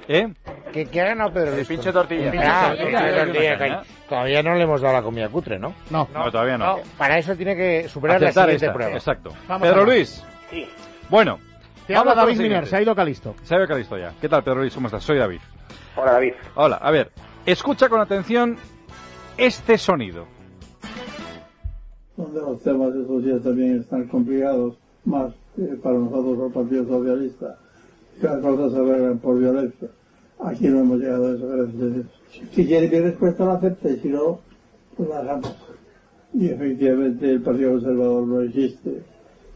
¿Eh? 0.09 0.33
¿Qué, 0.73 0.87
qué 0.87 1.01
ha 1.01 1.05
ganado 1.06 1.33
Pedro 1.33 1.53
Luis? 1.55 1.67
pincho 1.69 1.85
de 1.91 1.93
con- 1.93 2.03
tortilla. 2.09 2.33
Ah, 2.45 2.71
pincho 2.73 2.85
de 2.85 2.95
tortilla. 2.95 3.25
tortilla 3.25 3.51
de 3.53 3.59
caña. 3.59 3.83
Todavía 4.09 4.43
no 4.43 4.55
le 4.55 4.62
hemos 4.65 4.81
dado 4.81 4.95
la 4.95 5.03
comida 5.03 5.29
cutre, 5.29 5.59
¿no? 5.59 5.75
No. 5.91 6.09
No, 6.12 6.31
todavía 6.31 6.59
no. 6.59 6.79
Para 6.99 7.19
eso 7.19 7.35
tiene 7.37 7.56
que 7.56 7.89
superar 7.89 8.21
la 8.21 8.29
Acertar 8.29 8.45
siguiente 8.51 8.67
esta, 8.67 8.75
prueba. 8.75 8.93
Exacto. 8.95 9.31
Vamos 9.49 9.69
Pedro. 9.69 9.85
Luis. 9.85 10.23
Sí. 10.51 10.69
Bueno. 11.09 11.39
Te 11.87 11.95
habla 11.95 12.12
vamos 12.12 12.15
con 12.15 12.17
lo 12.17 12.23
David 12.27 12.33
siguiente. 12.37 12.55
Miner, 12.56 12.67
se 12.69 12.77
ha 12.77 12.83
ido 12.83 12.95
Calisto. 12.95 13.35
Se 13.43 13.55
ha 13.55 13.59
ido 13.59 13.67
Calisto 13.69 13.99
ya. 13.99 14.12
¿Qué 14.21 14.29
tal, 14.29 14.43
Pedro 14.43 14.61
Luis? 14.61 14.75
¿Cómo 14.75 14.87
estás? 14.89 15.03
Soy 15.05 15.19
David. 15.19 15.41
Hola, 15.96 16.13
David. 16.13 16.32
Hola, 16.55 16.77
a 16.77 16.91
ver. 16.91 17.11
Escucha 17.46 17.89
con 17.89 18.01
atención 18.01 18.56
este 19.37 19.77
sonido. 19.79 20.27
donde 22.17 22.41
los 22.41 22.63
temas 22.63 22.94
esos 22.94 23.23
ya 23.25 23.39
también 23.43 23.81
están 23.81 24.06
complicados, 24.08 24.79
más 25.05 25.32
eh, 25.58 25.77
para 25.82 25.96
nosotros 25.99 26.46
el 26.46 26.53
Partido 26.53 26.87
Socialista, 26.87 27.58
se 28.21 28.27
arreglan 28.29 29.19
por 29.19 29.39
violencia. 29.39 29.89
Aquí 30.41 30.69
no 30.69 30.81
hemos 30.81 30.99
llegado 30.99 31.29
a 31.29 31.35
eso, 31.35 31.49
gracias 31.49 31.83
a 31.83 31.87
Dios. 31.87 32.06
Si 32.53 32.67
quiere 32.67 32.89
mi 32.89 33.01
respuesta 33.01 33.44
la 33.44 33.55
acepte, 33.55 33.97
si 34.01 34.09
no, 34.09 34.41
pues 34.97 35.09
la 35.09 35.19
hagamos. 35.19 35.56
Y 36.33 36.49
efectivamente 36.49 37.31
el 37.31 37.43
Partido 37.43 37.73
Conservador 37.73 38.27
no 38.27 38.41
existe. 38.41 39.03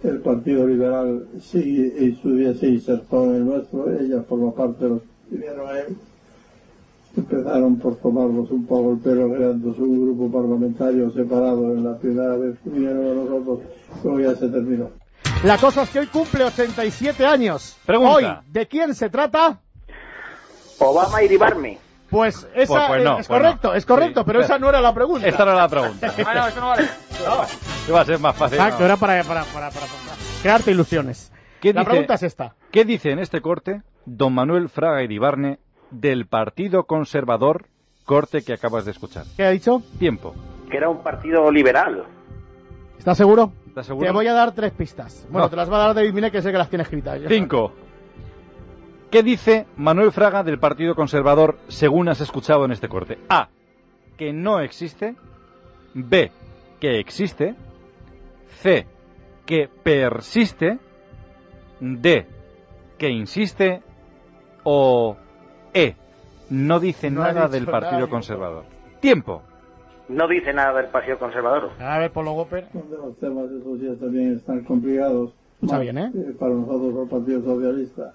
El 0.03 0.21
Partido 0.21 0.67
Liberal 0.67 1.27
sí, 1.41 1.93
en 1.97 2.17
su 2.17 2.37
día 2.37 2.55
se 2.55 2.69
insertó 2.69 3.25
en 3.25 3.35
el 3.35 3.45
nuestro, 3.47 3.91
ella 3.91 4.23
forma 4.23 4.55
parte 4.55 4.85
de 4.85 4.91
los 4.91 5.03
a 5.69 5.81
él. 5.81 5.97
Empezaron 7.17 7.77
por 7.79 7.97
tomarnos 7.97 8.49
un 8.53 8.65
poco 8.65 8.93
el 8.93 8.99
pelo 8.99 9.33
creándose 9.33 9.83
un 9.83 10.03
grupo 10.03 10.31
parlamentario 10.31 11.11
separado 11.11 11.75
en 11.75 11.83
la 11.83 11.99
primera 11.99 12.37
vez 12.37 12.57
que 12.61 12.71
vinieron 12.71 13.07
a 13.07 13.15
nosotros, 13.15 13.61
luego 14.05 14.21
ya 14.21 14.37
se 14.37 14.49
terminó. 14.49 14.89
La 15.45 15.57
cosa 15.59 15.83
es 15.83 15.91
que 15.91 16.01
hoy 16.01 16.07
cumple 16.09 16.45
87 16.45 17.25
años. 17.25 17.77
Pregunta. 17.87 18.15
Hoy, 18.15 18.27
¿de 18.51 18.67
quién 18.67 18.95
se 18.95 19.09
trata? 19.09 19.61
Obama 20.79 21.23
y 21.23 21.29
Ribarme. 21.29 21.79
Pues 22.11 22.47
esa 22.55 22.75
Pues- 22.75 22.89
pues 22.89 23.05
no, 23.05 23.11
es 23.11 23.27
pues 23.27 23.29
correcto, 23.29 23.69
no. 23.69 23.75
es 23.75 23.87
correcto, 23.87 24.21
Sí. 24.21 24.25
pero 24.27 24.41
esa 24.41 24.59
no 24.59 24.69
era 24.69 24.81
la 24.81 24.95
pregunta. 24.95 25.29
Esta 25.29 25.45
no 25.45 25.51
era 25.53 25.61
la 25.63 25.69
pregunta. 25.69 26.13
Bueno, 26.25 26.47
eso 26.49 26.61
no 26.61 26.69
vale. 26.69 26.89
Iba 27.89 28.01
a 28.01 28.05
ser 28.05 28.19
más 28.19 28.35
fácil. 28.37 28.57
Exacto, 28.59 28.81
¿no? 28.81 28.85
era 28.87 28.97
para, 28.97 29.23
para, 29.25 29.45
para, 29.45 29.71
para- 29.71 29.87
para 29.87 29.87
crearte 30.43 30.71
ilusiones. 30.71 31.31
¿Qué 31.61 31.73
La 31.73 31.81
dice- 31.83 31.91
pregunta 31.91 32.15
es 32.15 32.23
esta. 32.23 32.55
¿Qué 32.71 32.85
dice 32.85 33.11
en 33.11 33.19
este 33.19 33.41
corte 33.41 33.83
don 34.07 34.33
Manuel 34.35 34.69
Fraga 34.71 35.03
Iribarne 35.03 35.59
del 35.91 36.27
Partido 36.27 36.85
Conservador, 36.85 37.67
corte 38.05 38.43
que 38.43 38.55
acabas 38.55 38.85
de 38.87 38.93
escuchar? 38.93 39.25
¿Qué 39.37 39.45
ha 39.45 39.51
dicho? 39.51 39.83
Tiempo. 39.99 40.35
Que 40.71 40.79
era 40.79 40.89
un 40.89 41.03
partido 41.03 41.51
liberal. 41.51 42.05
¿Estás 42.99 43.17
seguro? 43.19 43.53
Te 43.87 44.11
voy 44.13 44.27
a 44.27 44.33
dar 44.33 44.53
tres 44.53 44.73
pistas. 44.73 45.27
Bueno, 45.31 45.47
No. 45.47 45.51
te 45.51 45.57
las 45.57 45.71
va 45.71 45.77
a 45.77 45.87
dar 45.87 45.95
David 45.95 46.13
Mine, 46.13 46.31
que 46.31 46.43
sé 46.43 46.51
que 46.51 46.59
las 46.59 46.69
tiene 46.69 46.83
escritas. 46.83 47.21
Cinco, 47.29 47.73
¿Qué 49.11 49.23
dice 49.23 49.67
Manuel 49.77 50.13
Fraga 50.13 50.43
del 50.43 50.59
Partido 50.59 50.95
Conservador 50.95 51.59
según 51.69 52.09
has 52.11 52.21
escuchado 52.21 52.65
en 52.67 52.73
este 52.73 52.89
corte? 52.89 53.19
A. 53.31 53.49
Que 54.19 54.33
no 54.35 54.61
existe. 54.61 55.17
B. 55.95 56.31
Que 56.79 56.99
existe. 57.01 57.55
C. 58.61 58.87
Que 59.47 59.69
persiste. 59.83 60.79
D. 61.81 62.27
Que 62.99 63.09
insiste. 63.09 63.83
O 64.65 65.17
E. 65.73 65.97
No 66.51 66.79
dice 66.79 67.11
No 67.11 67.23
nada 67.23 67.49
del 67.49 67.65
Partido. 67.67 68.11
Conservador. 68.11 68.65
Tiempo. 69.01 69.43
No 70.09 70.27
dice 70.27 70.53
nada 70.53 70.81
del 70.81 70.91
Partido 70.91 71.19
Conservador. 71.19 71.71
A 71.79 71.99
ver, 71.99 72.11
Polo. 72.11 72.35
Donde 72.35 72.97
los 72.97 73.17
temas 73.19 73.45
esos 73.51 73.81
ya 73.81 73.95
también 73.95 74.37
están 74.37 74.65
complicados. 74.65 75.33
Está 75.63 75.79
bien, 75.79 75.99
¿eh? 75.99 76.13
Para 76.39 76.55
nosotros, 76.55 77.03
el 77.03 77.09
Partido 77.09 77.43
Socialista, 77.43 78.15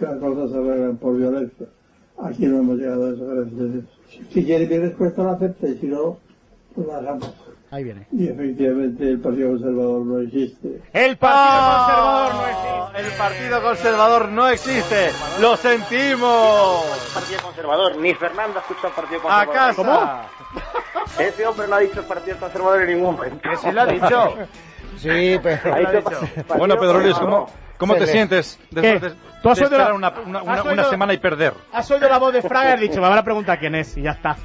cada 0.00 0.18
cosa 0.18 0.48
se 0.48 0.56
arreglan 0.56 0.96
por 0.96 1.16
violencia. 1.16 1.66
Aquí 2.22 2.46
no 2.46 2.58
hemos 2.58 2.78
llegado 2.78 3.06
a 3.06 3.14
eso, 3.14 3.26
gracias 3.26 3.60
a 3.60 3.64
Dios. 3.64 3.84
Si 4.30 4.44
quiere 4.44 4.66
mi 4.66 4.78
respuesta, 4.78 5.22
la 5.22 5.32
acepta 5.32 5.68
y 5.68 5.78
si 5.78 5.86
no, 5.86 6.18
pues 6.74 6.86
la 6.86 7.00
dejamos. 7.00 7.34
Ahí 7.70 7.84
viene. 7.84 8.06
Y 8.10 8.26
efectivamente 8.26 9.08
el 9.08 9.20
Partido 9.20 9.50
Conservador 9.50 10.04
no 10.04 10.18
existe. 10.18 10.82
El 10.92 11.16
Partido 11.16 11.60
Conservador 11.70 12.34
no 12.34 12.48
existe. 12.48 13.00
El 13.00 13.18
Partido 13.18 13.62
Conservador 13.62 14.28
no 14.28 14.48
existe. 14.48 15.10
Lo 15.40 15.56
sentimos. 15.56 16.84
Conservador. 17.62 17.96
Ni 17.96 18.14
Fernando 18.14 18.58
ha 18.58 18.62
escuchado 18.62 18.94
Partido 18.94 19.20
A 19.30 19.44
Conservador. 19.46 20.08
casa. 20.08 20.22
Ese 21.22 21.46
hombre 21.46 21.68
no 21.68 21.76
ha 21.76 21.78
dicho 21.80 22.02
Partido 22.06 22.36
Conservador 22.38 22.82
en 22.82 22.88
ningún 22.96 23.14
momento. 23.16 23.48
Que 23.48 23.56
sí 23.56 23.70
lo 23.72 23.80
ha 23.82 23.86
dicho. 23.86 24.34
Sí, 24.96 25.38
pero... 25.42 25.74
Ha 25.74 25.78
dicho 25.78 26.20
Bueno, 26.58 26.76
Pedro 26.76 26.98
Luis. 27.00 27.16
¿cómo, 27.16 27.46
cómo 27.78 27.94
te 27.94 28.06
sientes 28.06 28.58
después 28.70 29.00
de, 29.00 29.16
¿Tú 29.42 29.48
has 29.48 29.58
de 29.58 29.64
oído 29.64 29.78
la- 29.78 29.84
esperar 29.84 29.92
una, 29.94 30.10
una- 30.26 30.42
una- 30.42 30.52
has 30.60 30.64
una 30.66 30.84
semana 30.84 31.14
y 31.14 31.18
perder? 31.18 31.54
Has 31.72 31.90
oído 31.90 32.06
la 32.08 32.18
voz 32.18 32.34
de 32.34 32.42
Fraga 32.42 32.70
y 32.70 32.72
has 32.74 32.80
dicho, 32.80 33.00
me 33.00 33.08
van 33.08 33.16
a 33.16 33.22
preguntar 33.24 33.58
quién 33.58 33.76
es 33.76 33.96
y 33.96 34.02
ya 34.02 34.10
está. 34.10 34.36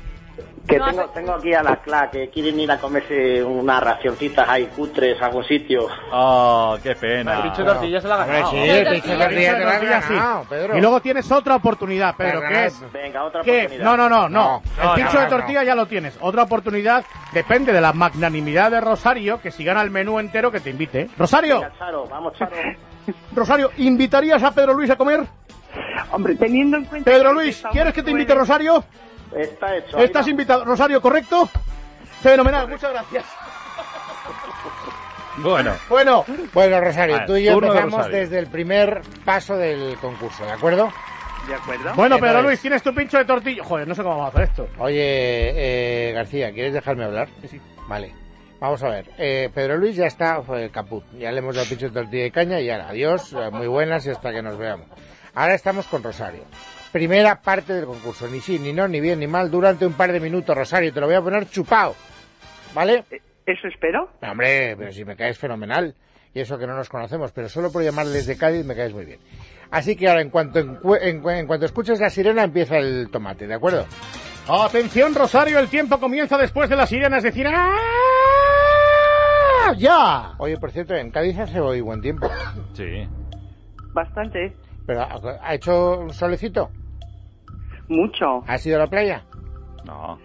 Que 0.67 0.79
No, 0.79 0.85
tengo, 0.87 1.01
hace- 1.03 1.13
tengo 1.13 1.33
aquí 1.33 1.53
a 1.53 1.61
la 1.61 1.75
CLA 1.77 2.09
que 2.09 2.29
quieren 2.29 2.59
ir 2.59 2.71
a 2.71 2.79
comerse 2.79 3.43
unas 3.43 3.83
racioncitas 3.83 4.49
ahí 4.49 4.65
cutres 4.75 5.21
a 5.21 5.27
algún 5.27 5.43
sitio. 5.43 5.87
Oh, 6.11 6.75
qué 6.81 6.95
pena. 6.95 7.35
El 7.35 7.41
pincho 7.43 7.63
de 7.63 7.71
tortilla 7.71 8.01
se 8.01 8.07
la 8.07 8.15
ha 8.15 8.25
ganado. 8.25 8.49
sí, 8.51 8.57
tortilla- 8.57 8.83
te 8.83 9.01
tortilla 9.01 10.01
sí. 10.01 10.13
ganado, 10.13 10.43
Pedro. 10.49 10.77
Y 10.77 10.81
luego 10.81 11.01
tienes 11.01 11.31
otra 11.31 11.55
oportunidad, 11.55 12.15
Pedro, 12.15 12.41
ganar- 12.41 12.65
es... 12.65 12.81
Venga, 12.91 13.23
otra 13.25 13.41
¿Qué? 13.41 13.57
oportunidad. 13.65 13.83
No, 13.85 13.95
no, 13.97 14.09
no, 14.09 14.27
no. 14.29 14.61
No, 14.81 14.89
El 14.89 14.95
pincho 14.95 15.13
no, 15.13 15.19
de 15.19 15.25
no. 15.25 15.37
tortilla 15.37 15.63
ya 15.63 15.75
lo 15.75 15.85
tienes. 15.85 16.17
Otra 16.19 16.43
oportunidad 16.43 17.05
depende 17.31 17.71
de 17.71 17.81
la 17.81 17.93
magnanimidad 17.93 18.71
de 18.71 18.81
Rosario, 18.81 19.39
que 19.41 19.51
si 19.51 19.63
gana 19.63 19.81
el 19.83 19.91
menú 19.91 20.19
entero, 20.19 20.51
que 20.51 20.61
te 20.61 20.71
invite. 20.71 21.09
Rosario, 21.17 21.59
Venga, 21.61 21.73
Charo, 21.77 22.07
vamos, 22.07 22.33
Charo. 22.39 22.55
Rosario, 23.35 23.69
¿invitarías 23.77 24.41
a 24.41 24.51
Pedro 24.51 24.73
Luis 24.73 24.89
a 24.89 24.95
comer? 24.95 25.21
Hombre, 26.11 26.35
teniendo 26.35 26.77
en 26.77 26.85
cuenta... 26.85 27.11
Pedro 27.11 27.33
Luis, 27.33 27.61
¿quieres 27.71 27.93
que 27.93 28.01
te 28.01 28.09
invite 28.09 28.33
Rosario? 28.33 28.83
Está 29.35 29.75
hecho. 29.77 29.97
Estás 29.97 30.27
invitado. 30.27 30.63
Rosario, 30.65 31.01
¿correcto? 31.01 31.49
Fenomenal, 32.21 32.67
muchas 32.67 32.91
gracias. 32.91 33.25
Bueno, 35.37 35.73
Bueno, 35.89 36.23
Bueno, 36.53 36.79
Rosario, 36.79 37.15
Vale, 37.15 37.27
tú 37.27 37.35
y 37.35 37.43
yo 37.43 37.59
de 37.59 37.67
empezamos 37.67 38.07
desde 38.07 38.39
el 38.39 38.47
primer 38.47 39.01
paso 39.25 39.57
del 39.57 39.97
concurso, 39.97 40.45
¿de 40.45 40.51
acuerdo? 40.53 40.89
¿De 41.45 41.53
acuerdo? 41.55 41.91
bueno, 41.93 42.15
¿Qué 42.15 42.21
Pedro 42.21 42.33
tal 42.35 42.43
Luis, 42.43 42.53
es? 42.55 42.61
tienes 42.61 42.81
tu 42.81 42.95
pincho 42.95 43.17
de 43.17 43.25
tortilla. 43.25 43.61
Joder, 43.61 43.85
no 43.85 43.93
sé 43.93 44.01
cómo 44.01 44.15
vamos 44.17 44.27
a 44.33 44.37
hacer 44.37 44.49
esto. 44.49 44.69
Oye, 44.79 44.95
eh, 46.09 46.13
García, 46.13 46.53
¿quieres 46.53 46.73
dejarme 46.73 47.03
hablar? 47.03 47.27
Sí, 47.41 47.49
sí. 47.49 47.61
Vale. 47.87 48.13
Vamos 48.61 48.81
a 48.83 48.87
ver. 48.89 49.09
Eh, 49.17 49.49
Pedro 49.53 49.75
Luis 49.75 49.97
ya 49.97 50.05
está 50.05 50.41
fue, 50.41 50.69
caput. 50.71 51.03
Ya 51.19 51.33
le 51.33 51.39
hemos 51.39 51.53
dado 51.53 51.67
pincho 51.67 51.87
de 51.89 51.93
tortilla 52.01 52.23
de 52.23 52.31
caña 52.31 52.61
y 52.61 52.69
ahora, 52.69 52.87
adiós, 52.87 53.35
muy 53.51 53.67
buenas 53.67 54.05
y 54.05 54.11
hasta 54.11 54.31
que 54.31 54.41
nos 54.41 54.57
veamos. 54.57 54.87
Ahora 55.33 55.53
estamos 55.53 55.85
con 55.87 56.01
Rosario. 56.01 56.45
Primera 56.95 57.35
parte 57.41 57.73
del 57.73 57.83
concurso. 57.83 58.25
Ni 58.29 58.39
sí, 58.39 58.57
ni 58.57 58.71
no, 58.71 58.87
ni 58.87 59.01
bien, 59.01 59.19
ni 59.19 59.27
mal. 59.27 59.51
Durante 59.51 59.85
un 59.85 59.91
par 59.91 60.13
de 60.13 60.21
minutos, 60.21 60.55
Rosario. 60.55 60.93
Te 60.93 61.01
lo 61.01 61.07
voy 61.07 61.15
a 61.17 61.21
poner 61.21 61.45
chupado. 61.49 61.93
¿Vale? 62.73 63.03
Eh, 63.11 63.21
¿Eso 63.45 63.67
espero? 63.67 64.11
No, 64.21 64.31
Hombre, 64.31 64.77
pero 64.77 64.93
si 64.93 65.03
me 65.03 65.17
caes 65.17 65.37
fenomenal. 65.37 65.93
Y 66.33 66.39
eso 66.39 66.57
que 66.57 66.65
no 66.65 66.73
nos 66.73 66.87
conocemos, 66.87 67.33
pero 67.33 67.49
solo 67.49 67.69
por 67.69 67.83
llamar 67.83 68.05
desde 68.05 68.37
Cádiz 68.37 68.63
me 68.65 68.77
caes 68.77 68.93
muy 68.93 69.03
bien. 69.03 69.19
Así 69.71 69.97
que 69.97 70.07
ahora, 70.07 70.21
en 70.21 70.29
cuanto, 70.29 70.59
en, 70.59 70.79
en 71.29 71.47
cuanto 71.47 71.65
escuches 71.65 71.99
la 71.99 72.09
sirena, 72.09 72.43
empieza 72.43 72.77
el 72.77 73.09
tomate, 73.11 73.45
¿de 73.45 73.55
acuerdo? 73.55 73.85
Atención, 74.47 75.13
Rosario, 75.15 75.59
el 75.59 75.67
tiempo 75.67 75.99
comienza 75.99 76.37
después 76.37 76.69
de 76.69 76.77
las 76.77 76.87
sirenas. 76.87 77.25
Es 77.25 77.33
decir, 77.35 77.47
¡ah! 77.53 77.75
¡Ya! 79.77 80.35
Oye, 80.37 80.55
por 80.57 80.71
cierto, 80.71 80.95
en 80.95 81.11
Cádiz 81.11 81.37
hace 81.39 81.59
hoy 81.59 81.81
buen 81.81 81.99
tiempo. 81.99 82.29
sí. 82.73 83.05
Bastante. 83.91 84.55
Pero 84.87 85.01
¿ha 85.01 85.19
ha 85.41 85.55
hecho 85.55 85.99
un 85.99 86.13
solecito? 86.13 86.69
Mucho. 87.87 88.43
¿Has 88.47 88.65
ido 88.65 88.77
a 88.77 88.79
la 88.79 88.87
playa? 88.87 89.23
No. 89.85 90.17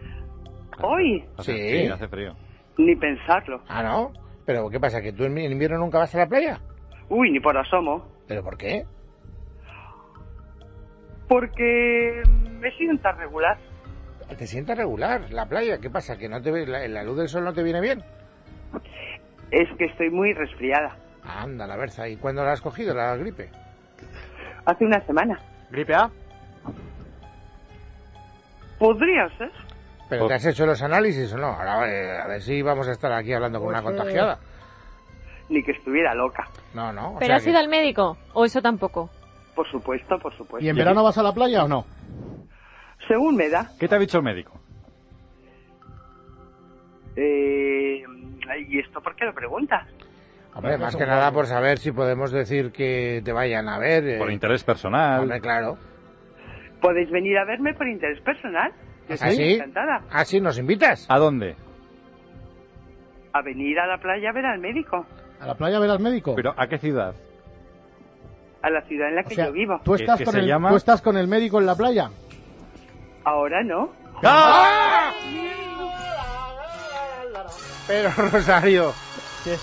Hoy, 0.82 1.24
Hace 1.36 1.52
Sí. 1.52 1.58
frío, 1.78 1.94
hace 1.94 2.08
frío. 2.08 2.34
ni 2.78 2.96
pensarlo. 2.96 3.62
Ah, 3.68 3.82
¿no? 3.82 4.12
¿Pero 4.46 4.70
qué 4.70 4.80
pasa? 4.80 5.02
¿Que 5.02 5.12
tú 5.12 5.24
en 5.24 5.36
en 5.36 5.52
invierno 5.52 5.78
nunca 5.78 5.98
vas 5.98 6.14
a 6.14 6.18
la 6.18 6.26
playa? 6.26 6.60
Uy, 7.10 7.30
ni 7.30 7.40
por 7.40 7.56
asomo. 7.58 8.06
¿Pero 8.26 8.42
por 8.42 8.56
qué? 8.56 8.84
Porque 11.28 12.22
me 12.60 12.70
siento 12.72 13.10
regular. 13.12 13.58
Te 14.36 14.46
sientas 14.46 14.78
regular, 14.78 15.30
la 15.32 15.46
playa. 15.46 15.78
¿Qué 15.78 15.90
pasa? 15.90 16.16
¿Que 16.16 16.28
no 16.28 16.40
te 16.40 16.50
ve- 16.50 16.66
la, 16.66 16.86
la 16.88 17.02
luz 17.02 17.18
del 17.18 17.28
sol 17.28 17.44
no 17.44 17.52
te 17.52 17.62
viene 17.62 17.80
bien? 17.80 18.02
Es 19.50 19.68
que 19.76 19.86
estoy 19.86 20.10
muy 20.10 20.32
resfriada. 20.32 20.96
Anda, 21.24 21.66
la 21.66 21.76
berza. 21.76 22.08
¿Y 22.08 22.16
cuándo 22.16 22.44
la 22.44 22.52
has 22.52 22.60
cogido, 22.60 22.94
la 22.94 23.16
gripe? 23.16 23.50
Hace 24.64 24.84
una 24.84 25.00
semana. 25.06 25.38
¿Gripe 25.70 25.94
A? 25.94 26.10
Podría 28.80 29.28
ser. 29.36 29.52
¿Pero 30.08 30.26
te 30.26 30.34
has 30.34 30.44
hecho 30.46 30.64
los 30.66 30.80
análisis 30.82 31.30
o 31.34 31.36
no? 31.36 31.48
Ahora, 31.48 31.86
eh, 31.88 32.18
a 32.18 32.26
ver 32.26 32.40
si 32.42 32.62
vamos 32.62 32.88
a 32.88 32.92
estar 32.92 33.12
aquí 33.12 33.32
hablando 33.32 33.60
con 33.60 33.68
una 33.68 33.82
Pues, 33.82 33.94
eh, 33.94 33.96
contagiada. 33.98 34.38
Ni 35.50 35.62
que 35.62 35.72
estuviera 35.72 36.14
loca. 36.14 36.48
No, 36.74 36.92
no. 36.92 37.12
o 37.14 37.18
¿Pero 37.18 37.26
sea 37.26 37.36
has 37.36 37.44
que- 37.44 37.50
ido 37.50 37.58
al 37.58 37.68
médico? 37.68 38.16
¿O 38.32 38.44
eso 38.44 38.60
tampoco? 38.62 39.10
Por 39.54 39.70
supuesto, 39.70 40.18
por 40.18 40.34
supuesto. 40.36 40.64
¿Y 40.64 40.68
en 40.70 40.76
verano 40.76 41.04
vas 41.04 41.18
a 41.18 41.22
la 41.22 41.32
playa 41.34 41.62
o 41.64 41.68
no? 41.68 41.84
Según 43.06 43.36
me 43.36 43.50
da. 43.50 43.70
¿Qué 43.78 43.86
te 43.86 43.94
ha 43.94 43.98
dicho 43.98 44.16
el 44.18 44.24
médico? 44.24 44.58
Eh, 47.16 48.02
¿Y 48.68 48.78
esto 48.78 49.00
por 49.02 49.14
qué 49.14 49.26
lo 49.26 49.34
preguntas? 49.34 49.86
Hombre, 50.54 50.78
más 50.78 50.96
que 50.96 51.06
nada 51.06 51.30
por 51.32 51.46
saber 51.46 51.78
si 51.78 51.92
podemos 51.92 52.32
decir 52.32 52.72
que 52.72 53.20
te 53.24 53.32
vayan 53.32 53.68
a 53.68 53.78
ver. 53.78 54.04
eh, 54.08 54.18
Por 54.18 54.30
interés 54.32 54.64
personal. 54.64 55.20
Hombre, 55.20 55.40
claro. 55.40 55.78
Podéis 56.80 57.10
venir 57.10 57.36
a 57.38 57.44
verme 57.44 57.74
por 57.74 57.86
interés 57.88 58.20
personal. 58.22 58.72
Yo 59.08 59.12
¿Ah, 59.12 59.14
estoy 59.14 59.36
sí? 59.36 59.52
encantada. 59.54 60.02
¿Ah, 60.10 60.24
sí? 60.24 60.40
¿Nos 60.40 60.58
invitas? 60.58 61.06
¿A 61.08 61.18
dónde? 61.18 61.56
A 63.32 63.42
venir 63.42 63.78
a 63.78 63.86
la 63.86 63.98
playa 63.98 64.30
a 64.30 64.32
ver 64.32 64.46
al 64.46 64.58
médico. 64.58 65.06
¿A 65.40 65.46
la 65.46 65.54
playa 65.54 65.78
ver 65.78 65.90
al 65.90 66.00
médico? 66.00 66.34
¿Pero 66.34 66.52
a 66.56 66.66
qué 66.66 66.78
ciudad? 66.78 67.14
A 68.62 68.70
la 68.70 68.82
ciudad 68.82 69.08
en 69.08 69.14
la 69.16 69.22
O 69.22 69.24
que 69.28 69.34
sea, 69.34 69.46
yo 69.46 69.52
vivo. 69.52 69.80
¿tú 69.84 69.94
estás, 69.94 70.18
¿Qué- 70.18 70.24
qué 70.24 70.30
con 70.30 70.40
el, 70.40 70.46
llama? 70.46 70.70
¿tú 70.70 70.76
estás 70.76 71.00
con 71.00 71.16
el 71.16 71.28
médico 71.28 71.58
en 71.60 71.66
la 71.66 71.74
playa? 71.76 72.10
Ahora 73.24 73.62
no. 73.62 73.90
¡Ah! 74.22 75.12
Pero, 77.86 78.10
Rosario, 78.16 78.92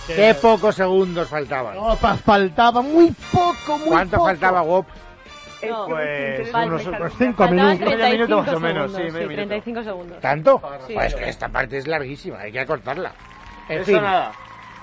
qué 0.07 0.35
pocos 0.41 0.75
segundos 0.75 1.29
faltaban. 1.29 1.75
No, 1.75 1.95
fa- 1.95 2.15
faltaba 2.17 2.81
muy 2.81 3.11
poco, 3.31 3.77
muy 3.79 3.87
¿Cuánto 3.89 4.17
poco. 4.17 4.27
faltaba, 4.29 4.61
Wop? 4.63 4.85
No, 5.63 5.87
pues, 5.87 6.29
interesa 6.39 6.65
unos- 6.65 6.85
unos 6.87 7.13
cinco 7.17 7.47
minutos. 7.47 7.77
35 7.79 8.11
minuto 8.11 8.37
más 8.37 8.47
o 8.47 8.51
segundos. 8.51 8.61
menos, 8.61 8.91
sí, 8.91 8.97
sí, 8.97 9.11
minuto. 9.11 9.27
35 9.35 9.83
segundos. 9.83 10.19
¿Tanto? 10.21 10.61
Sí. 10.87 10.93
Pues 10.93 11.15
que 11.15 11.29
esta 11.29 11.49
parte 11.49 11.77
es 11.77 11.87
larguísima, 11.87 12.39
hay 12.39 12.51
que 12.51 12.59
acortarla. 12.59 13.11
En 13.69 13.77
Eso 13.77 13.85
fin. 13.85 14.01
nada. 14.01 14.31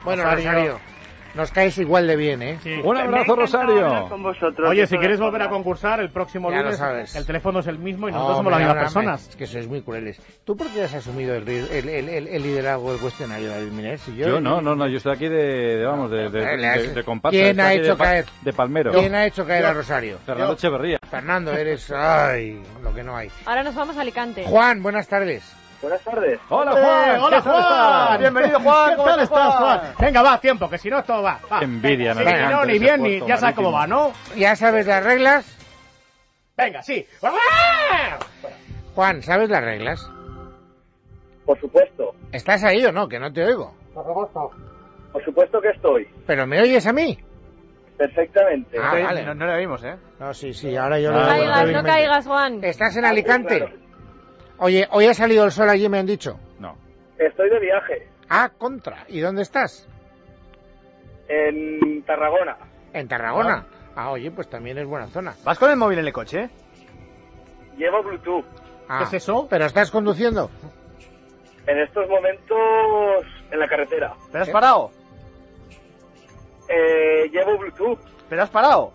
Bueno, 0.04 0.24
Rosario. 0.24 0.50
Rosario, 0.50 0.80
nos 1.34 1.50
caes 1.50 1.76
igual 1.78 2.06
de 2.06 2.16
bien, 2.16 2.42
¿eh? 2.42 2.58
Sí. 2.62 2.80
Un 2.82 2.96
abrazo, 2.96 3.34
Rosario. 3.36 4.08
con 4.08 4.22
vosotros 4.22 4.70
Oye, 4.70 4.86
si 4.86 4.96
quieres 4.98 5.18
volver 5.20 5.42
a 5.42 5.48
concursar 5.48 6.00
el 6.00 6.10
próximo 6.10 6.50
Ya 6.50 6.58
lo 6.58 6.62
lunes, 6.64 6.78
sabes. 6.78 7.16
el 7.16 7.26
teléfono 7.26 7.60
es 7.60 7.66
el 7.66 7.78
mismo 7.78 8.08
y 8.08 8.12
nosotros 8.12 8.38
Hombre, 8.38 8.52
somos 8.52 8.52
las 8.52 8.60
mismas 8.60 8.82
personas. 8.84 9.28
Es 9.28 9.36
que 9.36 9.46
sois 9.46 9.66
muy 9.68 9.82
crueles. 9.82 10.20
¿Tú 10.44 10.56
por 10.56 10.68
qué 10.68 10.82
has 10.84 10.94
asumido 10.94 11.34
el, 11.34 11.44
ri- 11.44 11.68
el, 11.70 11.88
el- 11.88 12.08
el- 12.08 12.28
el 12.28 12.42
liderazgo 12.42 12.92
del 12.92 13.00
cuestionario, 13.00 13.48
David 13.50 13.72
Miner? 13.72 13.98
Si 13.98 14.14
Yo 14.16 14.40
no, 14.40 14.60
no, 14.60 14.74
no, 14.74 14.86
yo 14.88 14.96
estoy 14.98 15.12
aquí 15.14 15.28
de, 15.28 15.76
de, 15.78 15.84
vamos, 15.84 16.10
de, 16.10 16.28
de, 16.30 16.56
de- 16.56 16.88
de 16.94 17.04
comparsa. 17.04 17.36
¿Quién 17.38 17.60
ha 17.60 17.72
hecho 17.74 17.96
caer? 17.96 18.26
De 18.42 18.52
palmero. 18.52 18.92
¿Quién 18.92 19.14
ha 19.14 19.26
hecho 19.26 19.46
caer 19.46 19.66
a 19.66 19.72
Rosario? 19.72 20.18
Fernando 20.24 20.52
Echeverría. 20.54 20.98
Fernando, 21.10 21.52
eres... 21.52 21.90
Ay, 21.90 22.62
lo 22.82 22.94
que 22.94 23.02
no 23.02 23.16
hay. 23.16 23.28
Ahora 23.46 23.62
nos 23.62 23.74
vamos 23.74 23.96
a 23.96 24.02
Alicante. 24.02 24.44
Juan, 24.44 24.82
buenas 24.82 25.08
tardes. 25.08 25.42
Buenas 25.84 26.02
tardes. 26.02 26.40
Hola, 26.48 26.70
Eh, 26.70 26.74
Juan. 26.82 27.20
hola 27.20 27.36
¿qué 27.36 27.42
tal 27.42 27.52
Juan, 27.52 27.60
estás? 27.62 28.18
bienvenido 28.20 28.60
Juan, 28.60 28.96
¿qué 28.96 29.02
tal 29.04 29.20
estás 29.20 29.54
Juan? 29.54 29.80
Venga, 30.00 30.22
va, 30.22 30.40
tiempo, 30.40 30.70
que 30.70 30.78
si 30.78 30.88
no 30.88 30.98
esto 31.00 31.22
va. 31.22 31.40
va. 31.52 31.58
Qué 31.58 31.64
envidia, 31.66 32.14
Sí, 32.14 32.24
me 32.24 32.48
no, 32.48 32.64
ni 32.64 32.78
bien, 32.78 33.02
ni 33.02 33.20
ya 33.26 33.36
sabes 33.36 33.54
cómo 33.54 33.70
va. 33.70 33.86
¿no? 33.86 34.12
¿Ya 34.34 34.56
sabes 34.56 34.86
las 34.86 35.04
reglas? 35.04 35.44
Venga, 36.56 36.82
sí. 36.82 37.06
Juan, 38.94 39.20
¿sabes 39.22 39.50
las 39.50 39.62
reglas? 39.62 40.10
Por 41.44 41.60
supuesto. 41.60 42.14
¿Estás 42.32 42.64
ahí 42.64 42.82
o 42.86 42.90
no? 42.90 43.06
Que 43.06 43.18
no 43.20 43.30
te 43.30 43.44
oigo. 43.44 43.74
Por 43.92 45.22
supuesto 45.22 45.60
que 45.60 45.68
estoy. 45.68 46.08
¿Pero 46.26 46.46
me 46.46 46.62
oyes 46.62 46.86
a 46.86 46.94
mí? 46.94 47.18
Perfectamente. 47.98 48.78
Ah, 48.80 48.92
Sí, 48.96 49.02
vale. 49.02 49.22
no, 49.26 49.34
no 49.34 49.46
la 49.46 49.58
vimos, 49.58 49.84
¿eh? 49.84 49.96
No, 50.18 50.32
sí, 50.32 50.54
sí, 50.54 50.74
ahora 50.78 50.98
yo 50.98 51.10
Ah, 51.10 51.12
lo 51.12 51.20
No 51.20 51.26
veo 51.26 51.34
caigas, 51.52 51.70
no 51.72 51.82
caigas, 51.82 52.26
Juan. 52.26 52.64
¿Estás 52.64 52.96
en 52.96 53.04
Alicante? 53.04 53.83
Oye, 54.64 54.88
hoy 54.92 55.04
ha 55.06 55.12
salido 55.12 55.44
el 55.44 55.50
sol 55.52 55.68
allí, 55.68 55.90
me 55.90 55.98
han 55.98 56.06
dicho. 56.06 56.40
No. 56.58 56.74
Estoy 57.18 57.50
de 57.50 57.60
viaje 57.60 58.08
Ah, 58.30 58.48
contra. 58.56 59.04
¿Y 59.08 59.20
dónde 59.20 59.42
estás? 59.42 59.86
en 61.28 62.02
Tarragona. 62.04 62.56
En 62.94 63.06
Tarragona. 63.06 63.66
Ah, 63.94 64.10
oye, 64.10 64.30
pues 64.30 64.48
también 64.48 64.78
es 64.78 64.86
buena 64.86 65.06
zona. 65.08 65.34
¿Vas 65.44 65.58
con 65.58 65.70
el 65.70 65.76
móvil 65.76 65.98
en 65.98 66.06
el 66.06 66.12
coche? 66.14 66.48
Llevo 67.76 68.02
Bluetooth. 68.02 68.44
Ah, 68.88 69.00
¿Qué 69.00 69.04
es 69.04 69.22
eso? 69.22 69.46
¿Pero 69.50 69.66
estás 69.66 69.90
conduciendo? 69.90 70.50
En 71.66 71.78
estos 71.80 72.08
momentos 72.08 72.58
en 73.50 73.58
la 73.58 73.68
carretera. 73.68 74.14
¿Pero 74.32 74.42
has 74.44 74.48
¿Eh? 74.48 74.52
parado? 74.52 74.90
Eh, 76.70 77.28
llevo 77.30 77.58
Bluetooth. 77.58 77.98
¿Pero 78.30 78.42
has 78.42 78.50
parado? 78.50 78.92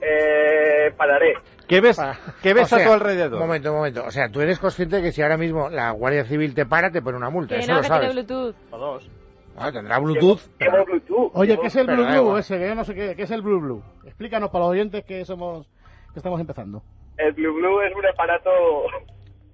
Eh, 0.00 0.92
pararé. 0.96 1.34
¿Qué 1.72 1.80
ves, 1.80 1.96
Para- 1.96 2.18
¿qué 2.42 2.52
ves 2.52 2.70
O 2.70 2.76
a 2.76 2.78
sea, 2.78 2.86
tu 2.86 2.92
alrededor? 2.92 3.32
Un 3.40 3.46
momento, 3.46 3.70
un 3.70 3.76
momento. 3.78 4.04
O 4.04 4.10
sea, 4.10 4.28
tú 4.28 4.42
eres 4.42 4.58
consciente 4.58 4.96
de 4.96 5.02
que 5.02 5.10
si 5.12 5.22
ahora 5.22 5.38
mismo 5.38 5.70
la 5.70 5.90
Guardia 5.92 6.26
Civil 6.26 6.54
te 6.54 6.66
para, 6.66 6.90
te 6.90 7.00
pone 7.00 7.16
una 7.16 7.30
multa. 7.30 7.54
Que 7.54 7.62
Eso 7.62 7.70
no, 7.72 7.76
lo 7.78 7.82
que 7.82 7.88
tiene 7.88 8.02
sabes. 8.02 8.14
Bluetooth. 8.26 8.56
O 8.72 8.76
dos. 8.78 9.10
Ah, 9.56 9.72
tendrá 9.72 9.98
Bluetooth. 9.98 10.40
Llevo 10.60 10.84
Bluetooth. 10.84 11.30
Oye, 11.32 11.58
¿qué 11.58 11.68
es 11.68 11.76
el 11.76 11.86
pero 11.86 12.04
Blue 12.04 12.22
Blue 12.24 12.36
ese? 12.36 12.58
Que 12.58 12.68
yo 12.68 12.74
no 12.74 12.84
sé 12.84 12.94
qué, 12.94 13.16
¿qué 13.16 13.22
es 13.22 13.30
el 13.30 13.40
Blue 13.40 13.58
Blue? 13.58 13.82
Explícanos 14.04 14.50
para 14.50 14.64
los 14.64 14.72
oyentes 14.72 15.02
que 15.06 15.24
somos, 15.24 15.66
que 16.12 16.18
estamos 16.18 16.38
empezando. 16.38 16.82
El 17.16 17.32
Blue 17.32 17.54
Blue 17.54 17.80
es 17.80 17.94
un 17.96 18.04
aparato 18.06 18.50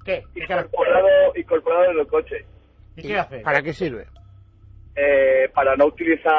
¿Qué? 0.04 0.24
incorporado, 0.34 1.06
incorporado 1.36 1.84
en 1.92 1.98
el 2.00 2.06
coche. 2.08 2.44
¿Y 2.96 3.02
qué 3.02 3.16
hace? 3.16 3.38
¿Para 3.42 3.62
qué 3.62 3.72
sirve? 3.72 4.08
Eh, 4.96 5.48
para 5.54 5.76
no 5.76 5.86
utilizar... 5.86 6.32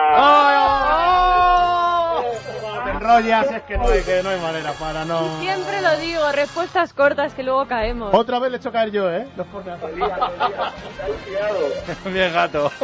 Te 2.83 2.89
enrollas, 2.91 3.51
es 3.51 3.61
que 3.63 3.77
no 3.77 3.87
hay, 3.87 4.01
que 4.01 4.23
no 4.23 4.29
hay 4.29 4.39
manera 4.39 4.73
para 4.73 5.05
no... 5.05 5.39
Siempre 5.39 5.81
lo 5.81 5.97
digo, 5.97 6.31
respuestas 6.31 6.93
cortas 6.93 7.33
que 7.33 7.43
luego 7.43 7.67
caemos. 7.67 8.13
Otra 8.13 8.39
vez 8.39 8.51
le 8.51 8.57
he 8.57 8.59
hecho 8.59 8.71
caer 8.71 8.91
yo, 8.91 9.11
¿eh? 9.11 9.27
Dos 9.35 9.47
cortes. 9.47 9.73
Bien, 12.05 12.33
gato. 12.33 12.71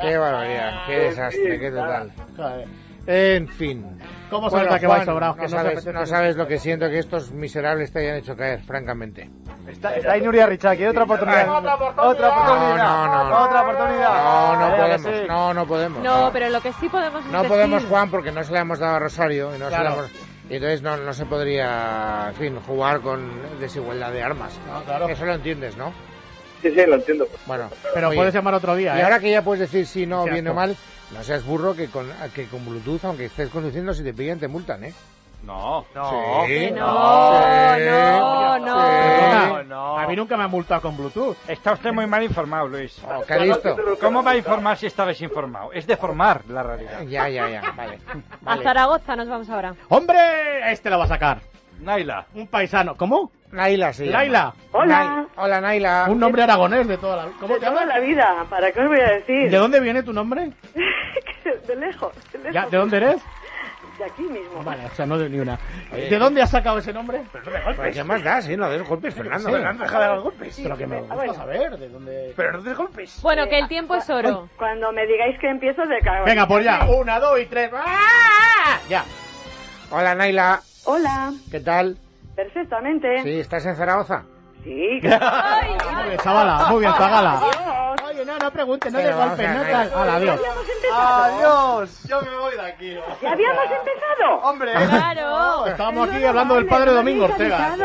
Qué 0.00 0.16
barbaridad, 0.16 0.86
qué 0.86 0.98
desastre, 0.98 1.58
qué 1.58 1.70
total. 1.70 2.12
Joder. 2.36 2.87
En 3.10 3.48
fin. 3.48 3.98
¿Cómo 4.28 4.50
se 4.50 4.56
Bueno, 4.56 4.78
que 4.78 4.84
Juan, 4.86 4.98
vais 4.98 5.06
sobrados? 5.06 5.36
no, 5.36 5.42
Que 5.42 5.42
no 5.44 5.48
se 5.48 5.56
sabes, 5.56 5.86
no 5.94 6.06
sabes 6.06 6.36
lo 6.36 6.46
que 6.46 6.58
siento 6.58 6.90
que 6.90 6.98
estos 6.98 7.32
miserables 7.32 7.90
te 7.90 8.00
hayan 8.00 8.16
hecho 8.16 8.36
caer, 8.36 8.60
francamente. 8.60 9.30
Está, 9.66 9.96
está 9.96 10.12
ahí 10.12 10.20
Nuria 10.20 10.44
Richard, 10.44 10.76
quiere 10.76 10.90
otra 10.90 11.04
oportunidad. 11.04 11.48
Otra 11.48 11.74
Otra 11.74 12.28
oportunidad. 12.28 12.76
No, 12.76 13.06
no, 13.06 13.28
no. 13.30 13.44
Otra 13.46 13.62
oportunidad. 13.62 14.22
No, 14.24 14.60
no 14.70 14.76
podemos, 14.76 15.06
sí. 15.16 15.26
no, 15.26 15.54
no 15.54 15.66
podemos. 15.66 16.02
No, 16.02 16.30
pero 16.34 16.48
lo 16.50 16.60
que 16.60 16.72
sí 16.74 16.88
podemos 16.90 17.24
es 17.24 17.30
No 17.32 17.38
decir- 17.38 17.48
podemos, 17.48 17.84
Juan, 17.86 18.10
porque 18.10 18.30
no 18.30 18.44
se 18.44 18.52
la 18.52 18.60
hemos 18.60 18.78
dado 18.78 18.96
a 18.96 18.98
Rosario 18.98 19.56
y 19.56 19.58
no 19.58 19.64
se 19.70 19.74
Claro. 19.74 19.84
la 19.84 19.96
hemos... 19.96 20.10
Y 20.50 20.54
entonces 20.56 20.82
no, 20.82 20.96
no 20.98 21.12
se 21.14 21.24
podría, 21.24 22.26
en 22.28 22.34
fin, 22.34 22.60
jugar 22.66 23.00
con 23.00 23.30
desigualdad 23.58 24.12
de 24.12 24.22
armas. 24.22 24.58
No, 24.70 24.82
claro. 24.82 25.08
Eso 25.08 25.24
lo 25.24 25.32
entiendes, 25.34 25.78
¿no? 25.78 25.94
Sí, 26.60 26.70
sí, 26.70 26.84
lo 26.86 26.96
entiendo. 26.96 27.26
Bueno, 27.46 27.70
Pero 27.94 28.08
oye, 28.08 28.16
puedes 28.16 28.34
llamar 28.34 28.52
otro 28.54 28.74
día, 28.76 28.96
Y 28.96 29.00
¿eh? 29.00 29.02
ahora 29.04 29.18
que 29.20 29.30
ya 29.30 29.42
puedes 29.42 29.60
decir 29.60 29.86
si 29.86 30.06
no, 30.06 30.24
Qué 30.24 30.32
bien 30.32 30.46
o 30.48 30.50
asco. 30.50 30.60
mal, 30.60 30.76
no 31.12 31.22
seas 31.22 31.44
burro 31.44 31.74
que 31.74 31.88
con, 31.88 32.06
que 32.34 32.46
con 32.46 32.64
Bluetooth, 32.64 33.04
aunque 33.04 33.26
estés 33.26 33.48
conduciendo, 33.50 33.94
si 33.94 34.02
te 34.04 34.12
pillan 34.12 34.38
te 34.38 34.48
multan, 34.48 34.84
¿eh? 34.84 34.94
No. 35.44 35.86
No. 35.94 36.44
Sí. 36.46 36.66
Sí. 36.66 36.70
no, 36.72 37.74
Sí. 37.76 37.84
no, 37.86 38.58
no. 38.58 39.62
No. 39.64 39.98
A 39.98 40.06
mí 40.06 40.16
nunca 40.16 40.36
me 40.36 40.44
han 40.44 40.50
multado 40.50 40.80
con 40.82 40.96
Bluetooth. 40.96 41.36
Está 41.48 41.72
usted 41.72 41.92
muy 41.92 42.06
mal 42.06 42.22
informado, 42.22 42.66
Luis. 42.68 43.00
Oh, 43.06 43.22
Calisto. 43.26 43.76
¿Cómo 44.00 44.22
va 44.22 44.32
a 44.32 44.36
informar 44.36 44.76
si 44.76 44.86
está 44.86 45.06
desinformado? 45.06 45.72
Es 45.72 45.86
deformar 45.86 46.42
la 46.48 46.62
realidad. 46.62 47.02
Ya, 47.02 47.28
ya, 47.28 47.48
ya, 47.48 47.72
vale. 47.76 47.98
A 48.44 48.44
vale. 48.44 48.62
Zaragoza 48.64 49.14
nos 49.16 49.28
vamos 49.28 49.48
ahora. 49.50 49.74
¡Hombre! 49.88 50.18
Este 50.72 50.90
lo 50.90 50.98
va 50.98 51.04
a 51.04 51.08
sacar. 51.08 51.40
Naila. 51.80 52.26
Un 52.34 52.46
paisano. 52.48 52.96
¿Cómo? 52.96 53.30
Naila 53.52 53.92
llama. 53.92 54.10
Laila. 54.18 54.54
Hola. 54.72 55.26
Hola, 55.36 55.60
Naila. 55.60 56.06
Un 56.10 56.18
nombre 56.20 56.42
aragonés 56.42 56.86
de 56.86 56.98
toda 56.98 57.16
la 57.16 57.32
¿Cómo 57.40 57.54
De 57.54 57.60
te 57.60 57.66
toda 57.66 57.80
llamas? 57.80 57.86
la 57.94 58.00
vida, 58.00 58.44
¿para 58.50 58.72
qué 58.72 58.80
os 58.80 58.88
voy 58.88 59.00
a 59.00 59.12
decir? 59.14 59.50
¿De 59.50 59.56
dónde 59.56 59.80
viene 59.80 60.02
tu 60.02 60.12
nombre? 60.12 60.50
de 61.66 61.76
lejos, 61.76 62.12
de 62.32 62.38
lejos. 62.38 62.52
Ya, 62.52 62.66
¿De 62.66 62.76
dónde 62.76 62.96
eres? 62.98 63.22
De 63.98 64.04
aquí 64.04 64.22
mismo. 64.22 64.62
Vale, 64.62 64.84
o 64.86 64.90
sea, 64.94 65.06
no 65.06 65.18
de 65.18 65.28
ni 65.28 65.40
una. 65.40 65.58
Oye. 65.92 66.08
¿De 66.08 66.18
dónde 66.18 66.40
has 66.42 66.50
sacado 66.50 66.78
ese 66.78 66.92
nombre? 66.92 67.20
Pues, 67.32 67.94
¿Qué 67.94 68.04
más 68.04 68.22
da? 68.22 68.40
Sí, 68.42 68.56
no 68.56 68.70
des 68.70 68.86
golpes, 68.86 69.12
Fernando. 69.14 69.48
Sí. 69.48 69.54
Fernando, 69.54 69.82
deja 69.82 69.98
de 70.00 70.06
dar 70.06 70.20
golpes. 70.20 70.60
Pero 70.62 70.76
que 70.76 70.86
me 70.86 70.96
Ah, 70.96 71.00
gusta 71.00 71.14
bueno. 71.16 71.34
saber 71.34 71.76
de 71.78 71.88
dónde... 71.88 72.32
Pero 72.36 72.52
no 72.52 72.62
te 72.62 72.74
golpes. 72.74 73.20
Bueno, 73.22 73.48
que 73.48 73.58
el 73.58 73.66
tiempo 73.66 73.96
es 73.96 74.08
oro. 74.08 74.48
Cuando 74.56 74.92
me 74.92 75.04
digáis 75.06 75.36
que 75.40 75.48
empiezo 75.50 75.82
de 75.82 75.98
cago. 76.00 76.26
Venga, 76.26 76.46
pues 76.46 76.64
ya. 76.64 76.86
Una, 76.88 77.18
dos 77.18 77.40
y 77.40 77.46
tres. 77.46 77.72
¡Ah! 77.74 78.78
Ya. 78.88 79.04
Hola, 79.90 80.14
Naila. 80.14 80.60
Hola, 80.90 81.34
¿Qué 81.50 81.60
tal? 81.60 81.98
perfectamente. 82.34 83.22
Sí, 83.22 83.40
¿estás 83.40 83.66
en 83.66 83.76
Zaragoza? 83.76 84.22
Sí. 84.64 85.00
Ay, 85.20 85.76
Muy 85.94 86.04
bien, 86.08 86.18
chavala. 86.22 86.66
Muy 86.70 86.80
bien. 86.80 86.92
Adiós. 86.96 87.44
Oye, 88.08 88.24
no, 88.24 88.38
no 88.38 88.50
preguntes, 88.50 88.90
no 88.90 88.98
te 88.98 89.12
golpes, 89.12 89.50
no 89.54 89.62
tal. 89.64 89.92
Hala, 89.94 90.14
adiós. 90.14 90.40
¿Ya 90.40 90.48
habíamos 90.48 90.68
empezado? 90.74 91.24
Adiós. 91.24 92.02
Yo 92.08 92.22
me 92.22 92.36
voy 92.38 92.54
de 92.54 92.62
aquí. 92.62 92.94
¿Ya 93.22 93.32
habíamos 93.32 93.64
empezado? 93.64 94.36
Hombre. 94.44 94.72
claro. 94.88 95.66
Estábamos 95.66 96.08
aquí 96.10 96.24
hablando 96.24 96.54
del 96.54 96.66
padre 96.66 96.92
Domingo 96.92 97.24
Ortega. 97.26 97.76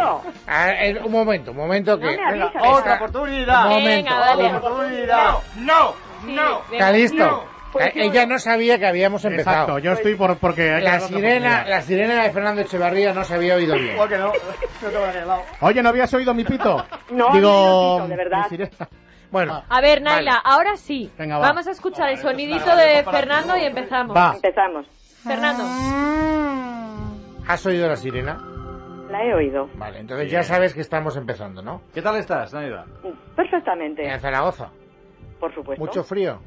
Ah, 0.47 0.71
eh, 0.71 1.01
un 1.03 1.11
momento, 1.11 1.51
un 1.51 1.57
momento 1.57 1.99
que... 1.99 2.13
Está- 2.13 2.51
Otra 2.69 2.95
oportunidad. 2.95 3.65
Un 3.65 3.69
momento. 3.73 4.11
Venga, 4.13 4.25
dale. 4.25 4.47
un- 4.47 4.55
Oportunidad. 4.55 5.33
No. 5.57 5.93
No. 6.25 6.61
venga. 6.71 6.85
Calisto. 6.85 7.49
Pues 7.73 7.87
Eh, 7.87 7.91
Ella 7.95 8.25
no 8.27 8.37
sabía 8.39 8.77
que 8.79 8.85
habíamos 8.85 9.25
empezado. 9.25 9.55
Exacto, 9.63 9.79
yo 9.79 9.91
estoy 9.93 10.15
por 10.15 10.37
porque 10.37 10.71
hay 10.71 10.83
La 10.83 10.99
sirena, 10.99 11.65
la 11.65 11.81
sirena 11.81 12.23
de 12.23 12.31
Fernando 12.31 12.61
Echevarría 12.61 13.13
no 13.13 13.23
se 13.23 13.33
había 13.33 13.55
oído 13.55 13.75
bien. 13.75 13.97
¿Por 13.97 14.07
qué 14.07 14.17
no? 14.17 14.27
No 14.27 14.89
te 14.89 14.95
voy 14.97 15.05
a 15.05 15.09
aquel 15.09 15.27
lado. 15.27 15.41
Oye, 15.61 15.83
¿no 15.83 15.89
habías 15.89 16.13
oído 16.13 16.33
mi 16.33 16.43
pito? 16.45 16.85
No, 17.11 17.29
Digo, 17.33 17.97
no 17.99 18.07
de 18.07 18.15
verdad. 18.15 18.45
Bueno, 19.31 19.63
A 19.67 19.81
ver, 19.81 20.01
Naila, 20.01 20.35
ahora 20.43 20.75
sí. 20.75 21.11
Venga, 21.17 21.39
va. 21.39 21.47
Vamos 21.47 21.67
a 21.67 21.71
escuchar 21.71 22.09
el 22.09 22.17
sonidito 22.17 22.75
de 22.75 23.03
Fernando 23.03 23.57
y 23.57 23.63
empezamos. 23.63 24.15
Va. 24.15 24.33
Empezamos. 24.35 24.85
Fernando. 25.23 25.63
¿has 27.47 27.65
oído 27.65 27.87
la 27.87 27.95
sirena? 27.95 28.37
La 29.09 29.23
he 29.23 29.33
oído. 29.33 29.69
Vale, 29.75 29.99
entonces 29.99 30.31
ya 30.31 30.43
sabes 30.43 30.73
que 30.73 30.81
estamos 30.81 31.15
empezando, 31.17 31.61
¿no? 31.61 31.81
¿Qué 31.93 32.01
tal 32.01 32.15
estás, 32.17 32.53
Naila? 32.53 32.85
Perfectamente, 33.35 34.05
En 34.07 34.19
Zaragoza. 34.19 34.69
por 35.39 35.53
supuesto. 35.53 35.83
Mucho 35.83 36.03
frío. 36.03 36.39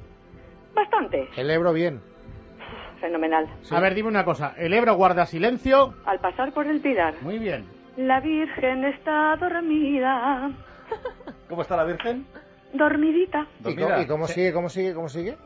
Bastante. 0.77 1.29
El 1.37 1.51
Ebro 1.51 1.73
bien. 1.73 2.01
Fenomenal. 3.01 3.47
Sí. 3.63 3.75
A 3.75 3.81
ver, 3.81 3.95
dime 3.95 4.09
una 4.09 4.25
cosa. 4.25 4.53
El 4.57 4.73
Ebro 4.75 4.95
guarda 4.95 5.25
silencio. 5.27 5.95
Al 6.05 6.21
pasar 6.21 6.53
por 6.53 6.67
el 6.67 6.81
Pilar, 6.81 7.15
Muy 7.23 7.39
bien. 7.39 7.65
la 7.97 8.21
Virgen 8.21 8.85
está 8.85 9.35
dormida. 9.37 10.51
¿Cómo 11.49 11.63
está 11.63 11.77
la 11.77 11.85
Virgen? 11.85 12.27
Dormidita. 12.75 13.47
¿Y, 13.61 13.63
Dormida. 13.63 13.87
cómo, 13.89 14.03
y 14.03 14.07
cómo 14.07 14.27
sigue, 14.29 14.53
cómo 14.53 14.69
sigue, 14.69 14.93
cómo 14.95 15.09
sigue? 15.09 15.37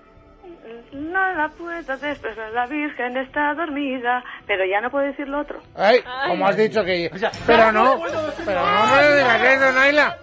No 0.92 1.32
la 1.34 1.48
puedo 1.56 1.70
despertar, 1.96 2.50
la 2.52 2.66
Virgen 2.66 3.16
está 3.18 3.54
dormida. 3.54 4.24
Pero 4.46 4.64
ya 4.64 4.80
no 4.80 4.90
puedo 4.90 5.06
decir 5.06 5.28
lo 5.28 5.40
otro. 5.40 5.60
Ay, 5.76 6.00
como 6.28 6.46
has 6.46 6.56
dicho 6.56 6.82
que... 6.84 7.10
Pero 7.46 7.70
no, 7.70 8.00
pero 8.44 8.60
no 8.60 8.96
me 8.96 9.16
digas 9.16 9.42
eso, 9.42 9.72
Naila. 9.72 10.16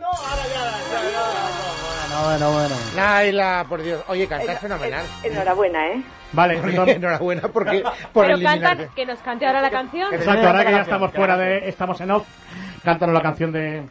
Bueno, 2.23 2.51
bueno, 2.51 2.69
bueno. 2.69 2.75
Naila, 2.95 3.65
por 3.67 3.81
Dios. 3.81 4.03
Oye, 4.07 4.27
cantas 4.27 4.49
En- 4.55 4.57
fenomenal. 4.57 5.05
en- 5.23 5.33
Enhorabuena, 5.33 5.87
¿eh? 5.89 6.03
Vale, 6.33 6.57
entonces- 6.63 6.95
Enhorabuena 6.97 7.41
porque 7.47 7.83
por 8.13 8.25
Pero 8.25 8.39
cantan, 8.41 8.89
que 8.95 9.05
nos 9.05 9.19
cante 9.19 9.45
ahora 9.45 9.61
la 9.61 9.69
canción. 9.69 10.13
Exacto, 10.13 10.47
ahora 10.47 10.65
que 10.65 10.71
ya 10.71 10.81
estamos 10.81 11.11
fuera 11.13 11.37
de... 11.37 11.69
Estamos 11.69 12.01
en 12.01 12.11
off. 12.11 12.27
Cántanos 12.83 13.13
la 13.13 13.21
canción 13.21 13.51
de... 13.51 13.83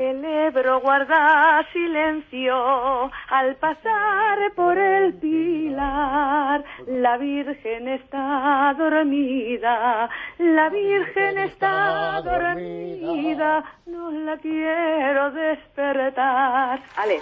El 0.00 0.24
Ebro 0.24 0.80
guarda 0.80 1.62
silencio 1.74 3.10
al 3.28 3.54
pasar 3.56 4.50
por 4.56 4.78
el 4.78 5.12
pilar. 5.12 6.64
La 6.86 7.18
Virgen 7.18 7.86
está 7.86 8.74
dormida, 8.78 10.08
la 10.38 10.70
Virgen 10.70 11.36
está 11.36 12.22
dormida, 12.22 13.62
no 13.84 14.10
la 14.10 14.38
quiero 14.38 15.32
despertar. 15.32 16.80
Ale, 16.96 17.20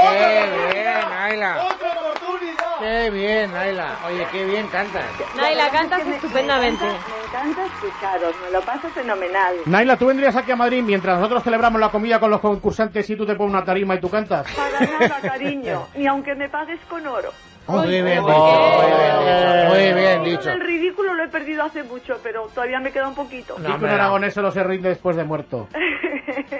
Qué 0.00 0.72
bien. 0.72 2.39
Qué 2.80 3.10
bien, 3.10 3.52
Naila. 3.52 3.98
Oye, 4.06 4.26
qué 4.32 4.44
bien 4.44 4.68
cantas. 4.68 5.04
Naila, 5.36 5.70
cantas 5.70 5.98
Me- 6.00 6.04
me 6.10 6.16
estupendamente. 6.16 6.84
encanta- 6.84 7.08
Me 7.10 7.24
encanta 7.24 7.66
escucharos, 7.66 8.34
me 8.42 8.50
lo 8.50 8.60
paso 8.62 8.88
fenomenal. 8.90 9.56
Naila, 9.66 9.96
¿tú 9.96 10.06
vendrías 10.06 10.34
aquí 10.34 10.50
a 10.50 10.56
Madrid 10.56 10.82
mientras 10.82 11.16
nosotros 11.18 11.42
celebramos 11.44 11.80
la 11.80 11.90
comida 11.90 12.18
con 12.18 12.30
los 12.30 12.40
concursantes 12.40 13.08
y 13.10 13.16
tú 13.16 13.26
te 13.26 13.34
pones 13.34 13.52
una 13.54 13.64
tarima 13.64 13.94
y 13.94 14.00
tú 14.00 14.08
cantas? 14.08 14.46
Para 14.56 14.80
nada, 14.80 15.20
cariño, 15.20 15.86
ni 15.94 16.06
aunque 16.06 16.34
me 16.34 16.48
pagues 16.48 16.80
con 16.88 17.06
oro. 17.06 17.30
Muy 17.70 17.88
bien 17.88 18.06
dicho, 18.06 18.22
muy 18.22 18.90
bien 18.96 19.18
dicho, 19.20 19.68
muy 19.68 20.00
bien 20.00 20.16
Todo 20.16 20.24
dicho. 20.24 20.50
El 20.50 20.60
ridículo 20.60 21.14
lo 21.14 21.24
he 21.24 21.28
perdido 21.28 21.62
hace 21.64 21.82
mucho, 21.82 22.18
pero 22.22 22.48
todavía 22.54 22.80
me 22.80 22.90
queda 22.90 23.08
un 23.08 23.14
poquito. 23.14 23.56
No, 23.58 23.76
un 23.76 23.84
aragonés 23.86 24.34
solo 24.34 24.50
se 24.50 24.62
rinde 24.62 24.90
después 24.90 25.16
de 25.16 25.24
muerto. 25.24 25.68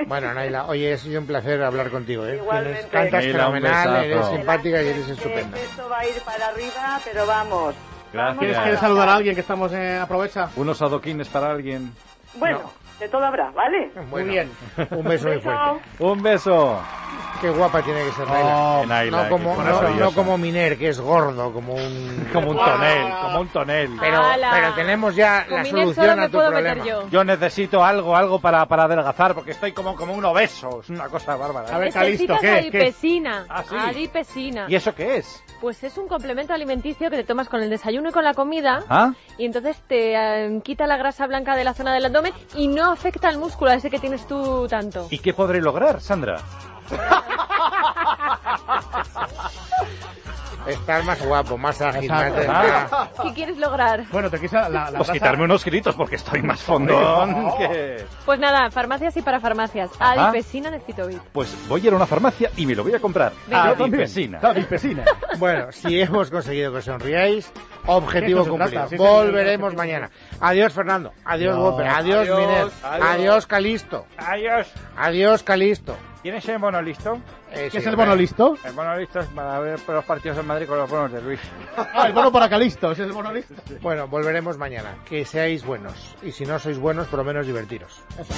Bueno, 0.06 0.34
Naila, 0.34 0.66
oye, 0.66 0.92
ha 0.92 0.96
sido 0.96 1.20
un 1.20 1.26
placer 1.26 1.62
hablar 1.62 1.90
contigo, 1.90 2.26
¿eh? 2.26 2.36
Igualmente. 2.36 2.88
Cantas 2.90 3.24
fenomenal, 3.24 4.04
eres 4.04 4.26
simpática 4.26 4.82
y 4.82 4.88
eres 4.88 5.08
estupenda. 5.08 5.56
Esto 5.56 5.88
va 5.88 6.00
a 6.00 6.06
ir 6.06 6.20
para 6.24 6.48
arriba, 6.48 7.00
pero 7.04 7.26
vamos. 7.26 7.74
Gracias. 8.12 8.38
¿Quieres, 8.38 8.58
quieres 8.58 8.80
saludar 8.80 9.08
a 9.08 9.14
alguien 9.14 9.34
que 9.34 9.40
estamos 9.40 9.72
en 9.72 9.98
Aprovecha? 9.98 10.50
Unos 10.56 10.82
adoquines 10.82 11.28
para 11.28 11.50
alguien. 11.52 11.92
Bueno, 12.34 12.70
de 12.98 13.08
todo 13.08 13.24
habrá, 13.24 13.50
¿vale? 13.50 13.90
Muy 14.10 14.24
bien. 14.24 14.50
Un 14.90 15.04
beso 15.04 15.28
muy 15.28 15.40
fuerte. 15.40 15.80
Un 15.98 16.22
beso. 16.22 16.80
Qué 17.40 17.48
guapa 17.48 17.80
tiene 17.82 18.04
que 18.04 18.12
ser 18.12 18.26
Oh, 18.28 18.84
Naila. 18.84 18.86
Naila, 18.86 19.22
no, 19.24 19.28
como, 19.30 19.56
no, 19.98 20.12
como 20.12 20.36
Miner, 20.38 20.76
que 20.76 20.88
es 20.90 21.00
gordo, 21.00 21.52
como 21.52 21.74
un... 21.74 22.28
Como 22.32 22.50
un 22.50 22.56
tonel, 22.56 23.12
como 23.22 23.40
un 23.40 23.48
tonel. 23.48 23.90
Pero, 23.98 24.20
pero 24.52 24.74
tenemos 24.74 25.16
ya 25.16 25.46
Con 25.46 25.56
la 25.56 25.62
Miner 25.64 25.80
solución 25.82 26.06
solo 26.06 26.22
a 26.22 26.26
tu 26.26 26.32
puedo 26.32 26.50
problema. 26.50 26.74
meter 26.74 26.88
yo. 26.88 27.08
Yo 27.08 27.24
necesito 27.24 27.82
algo, 27.84 28.14
algo 28.14 28.40
para, 28.40 28.66
para 28.66 28.84
adelgazar, 28.84 29.34
porque 29.34 29.50
estoy 29.52 29.72
como, 29.72 29.96
como 29.96 30.12
un 30.12 30.24
obeso. 30.24 30.80
Es 30.82 30.90
una 30.90 31.08
cosa 31.08 31.34
bárbara. 31.36 31.74
A 31.74 31.78
ver, 31.78 31.92
Calisto, 31.92 32.34
Necesitas 32.34 32.40
¿qué? 32.40 32.70
¿Qué? 32.70 32.78
adipesina. 32.78 33.46
Ah, 33.48 33.64
sí. 33.68 33.74
Adipesina. 33.76 34.66
¿Y 34.68 34.74
eso 34.76 34.94
qué 34.94 35.16
es? 35.16 35.42
Pues 35.60 35.84
es 35.84 35.98
un 35.98 36.08
complemento 36.08 36.54
alimenticio 36.54 37.10
que 37.10 37.16
te 37.16 37.24
tomas 37.24 37.48
con 37.48 37.62
el 37.62 37.68
desayuno 37.68 38.08
y 38.08 38.12
con 38.12 38.24
la 38.24 38.34
comida. 38.34 38.82
¿Ah? 38.88 39.12
Y 39.36 39.44
entonces 39.44 39.76
te 39.86 40.14
eh, 40.14 40.60
quita 40.64 40.86
la 40.86 40.96
grasa 40.96 41.26
blanca 41.26 41.54
de 41.54 41.64
la 41.64 41.74
zona 41.74 41.92
del 41.92 42.06
abdomen 42.06 42.32
y 42.56 42.68
no 42.68 42.90
afecta 42.90 43.28
al 43.28 43.38
músculo, 43.38 43.70
a 43.70 43.74
ese 43.74 43.90
que 43.90 43.98
tienes 43.98 44.26
tú 44.26 44.66
tanto. 44.68 45.06
¿Y 45.10 45.18
qué 45.18 45.34
podré 45.34 45.60
lograr, 45.60 46.00
Sandra? 46.00 46.40
Estar 50.66 51.02
más 51.04 51.24
guapo, 51.24 51.56
más 51.56 51.80
ágil, 51.80 52.04
Exacto. 52.04 52.46
más... 52.46 52.92
Ah. 52.92 53.08
¿Qué 53.22 53.32
quieres 53.32 53.56
lograr? 53.58 54.04
Bueno, 54.12 54.28
te 54.30 54.38
quisa 54.38 54.68
la, 54.68 54.90
la 54.90 54.98
Pues 54.98 55.10
quitarme 55.10 55.44
unos 55.44 55.64
gritos 55.64 55.94
porque 55.94 56.16
estoy 56.16 56.42
más 56.42 56.60
fondón 56.60 57.52
que... 57.58 58.04
Pues 58.26 58.38
nada, 58.38 58.70
farmacias 58.70 59.16
y 59.16 59.22
para 59.22 59.40
farmacias. 59.40 59.90
Ajá. 59.98 60.28
Adipesina 60.28 60.70
de 60.70 60.80
Citobit. 60.80 61.18
Pues 61.32 61.56
voy 61.68 61.80
a 61.82 61.86
ir 61.86 61.92
a 61.92 61.96
una 61.96 62.06
farmacia 62.06 62.50
y 62.56 62.66
me 62.66 62.74
lo 62.74 62.82
voy 62.84 62.94
a 62.94 63.00
comprar. 63.00 63.32
Venga. 63.46 63.74
También. 63.74 63.94
Adipesina. 63.94 64.38
Adipesina. 64.42 65.04
Bueno, 65.38 65.72
si 65.72 65.98
hemos 66.00 66.30
conseguido 66.30 66.72
que 66.74 66.82
sonriáis, 66.82 67.50
objetivo 67.86 68.44
cumplido. 68.46 68.86
trata, 68.86 68.96
Volveremos 68.96 69.74
mañana. 69.74 70.10
Adiós, 70.40 70.72
Fernando. 70.74 71.12
Adiós, 71.24 71.56
No. 71.56 71.78
Adiós, 71.78 71.94
Adiós, 72.28 72.28
Miner. 72.28 72.56
adiós. 72.58 72.72
Adiós, 72.82 73.46
Calisto. 73.46 74.06
Adiós. 74.18 74.70
Adiós, 74.98 75.42
Calisto. 75.42 75.96
¿Tienes 76.22 76.46
el 76.48 76.58
bono 76.58 76.82
listo? 76.82 77.18
Eh, 77.52 77.64
¿Qué 77.64 77.70
sí, 77.70 77.76
es 77.78 77.86
el 77.86 77.96
bono 77.96 78.14
listo? 78.14 78.56
El 78.64 78.72
bono 78.72 78.96
listo 78.96 79.20
es 79.20 79.26
para 79.26 79.58
ver 79.58 79.80
los 79.88 80.04
partidos 80.04 80.38
en 80.38 80.46
Madrid 80.46 80.66
con 80.66 80.78
los 80.78 80.88
bonos 80.88 81.12
de 81.12 81.20
Luis. 81.20 81.40
Ah, 81.76 82.06
el 82.06 82.12
bono 82.12 82.30
para 82.30 82.48
Calisto, 82.48 82.92
ese 82.92 83.02
es 83.02 83.08
el 83.08 83.14
bono 83.14 83.32
listo. 83.32 83.54
Bueno, 83.80 84.06
volveremos 84.06 84.56
mañana. 84.56 84.96
Que 85.04 85.24
seáis 85.24 85.64
buenos. 85.64 86.16
Y 86.22 86.30
si 86.32 86.44
no 86.44 86.58
sois 86.58 86.78
buenos, 86.78 87.08
por 87.08 87.18
lo 87.18 87.24
menos 87.24 87.46
divertiros. 87.46 88.02
Eso. 88.18 88.34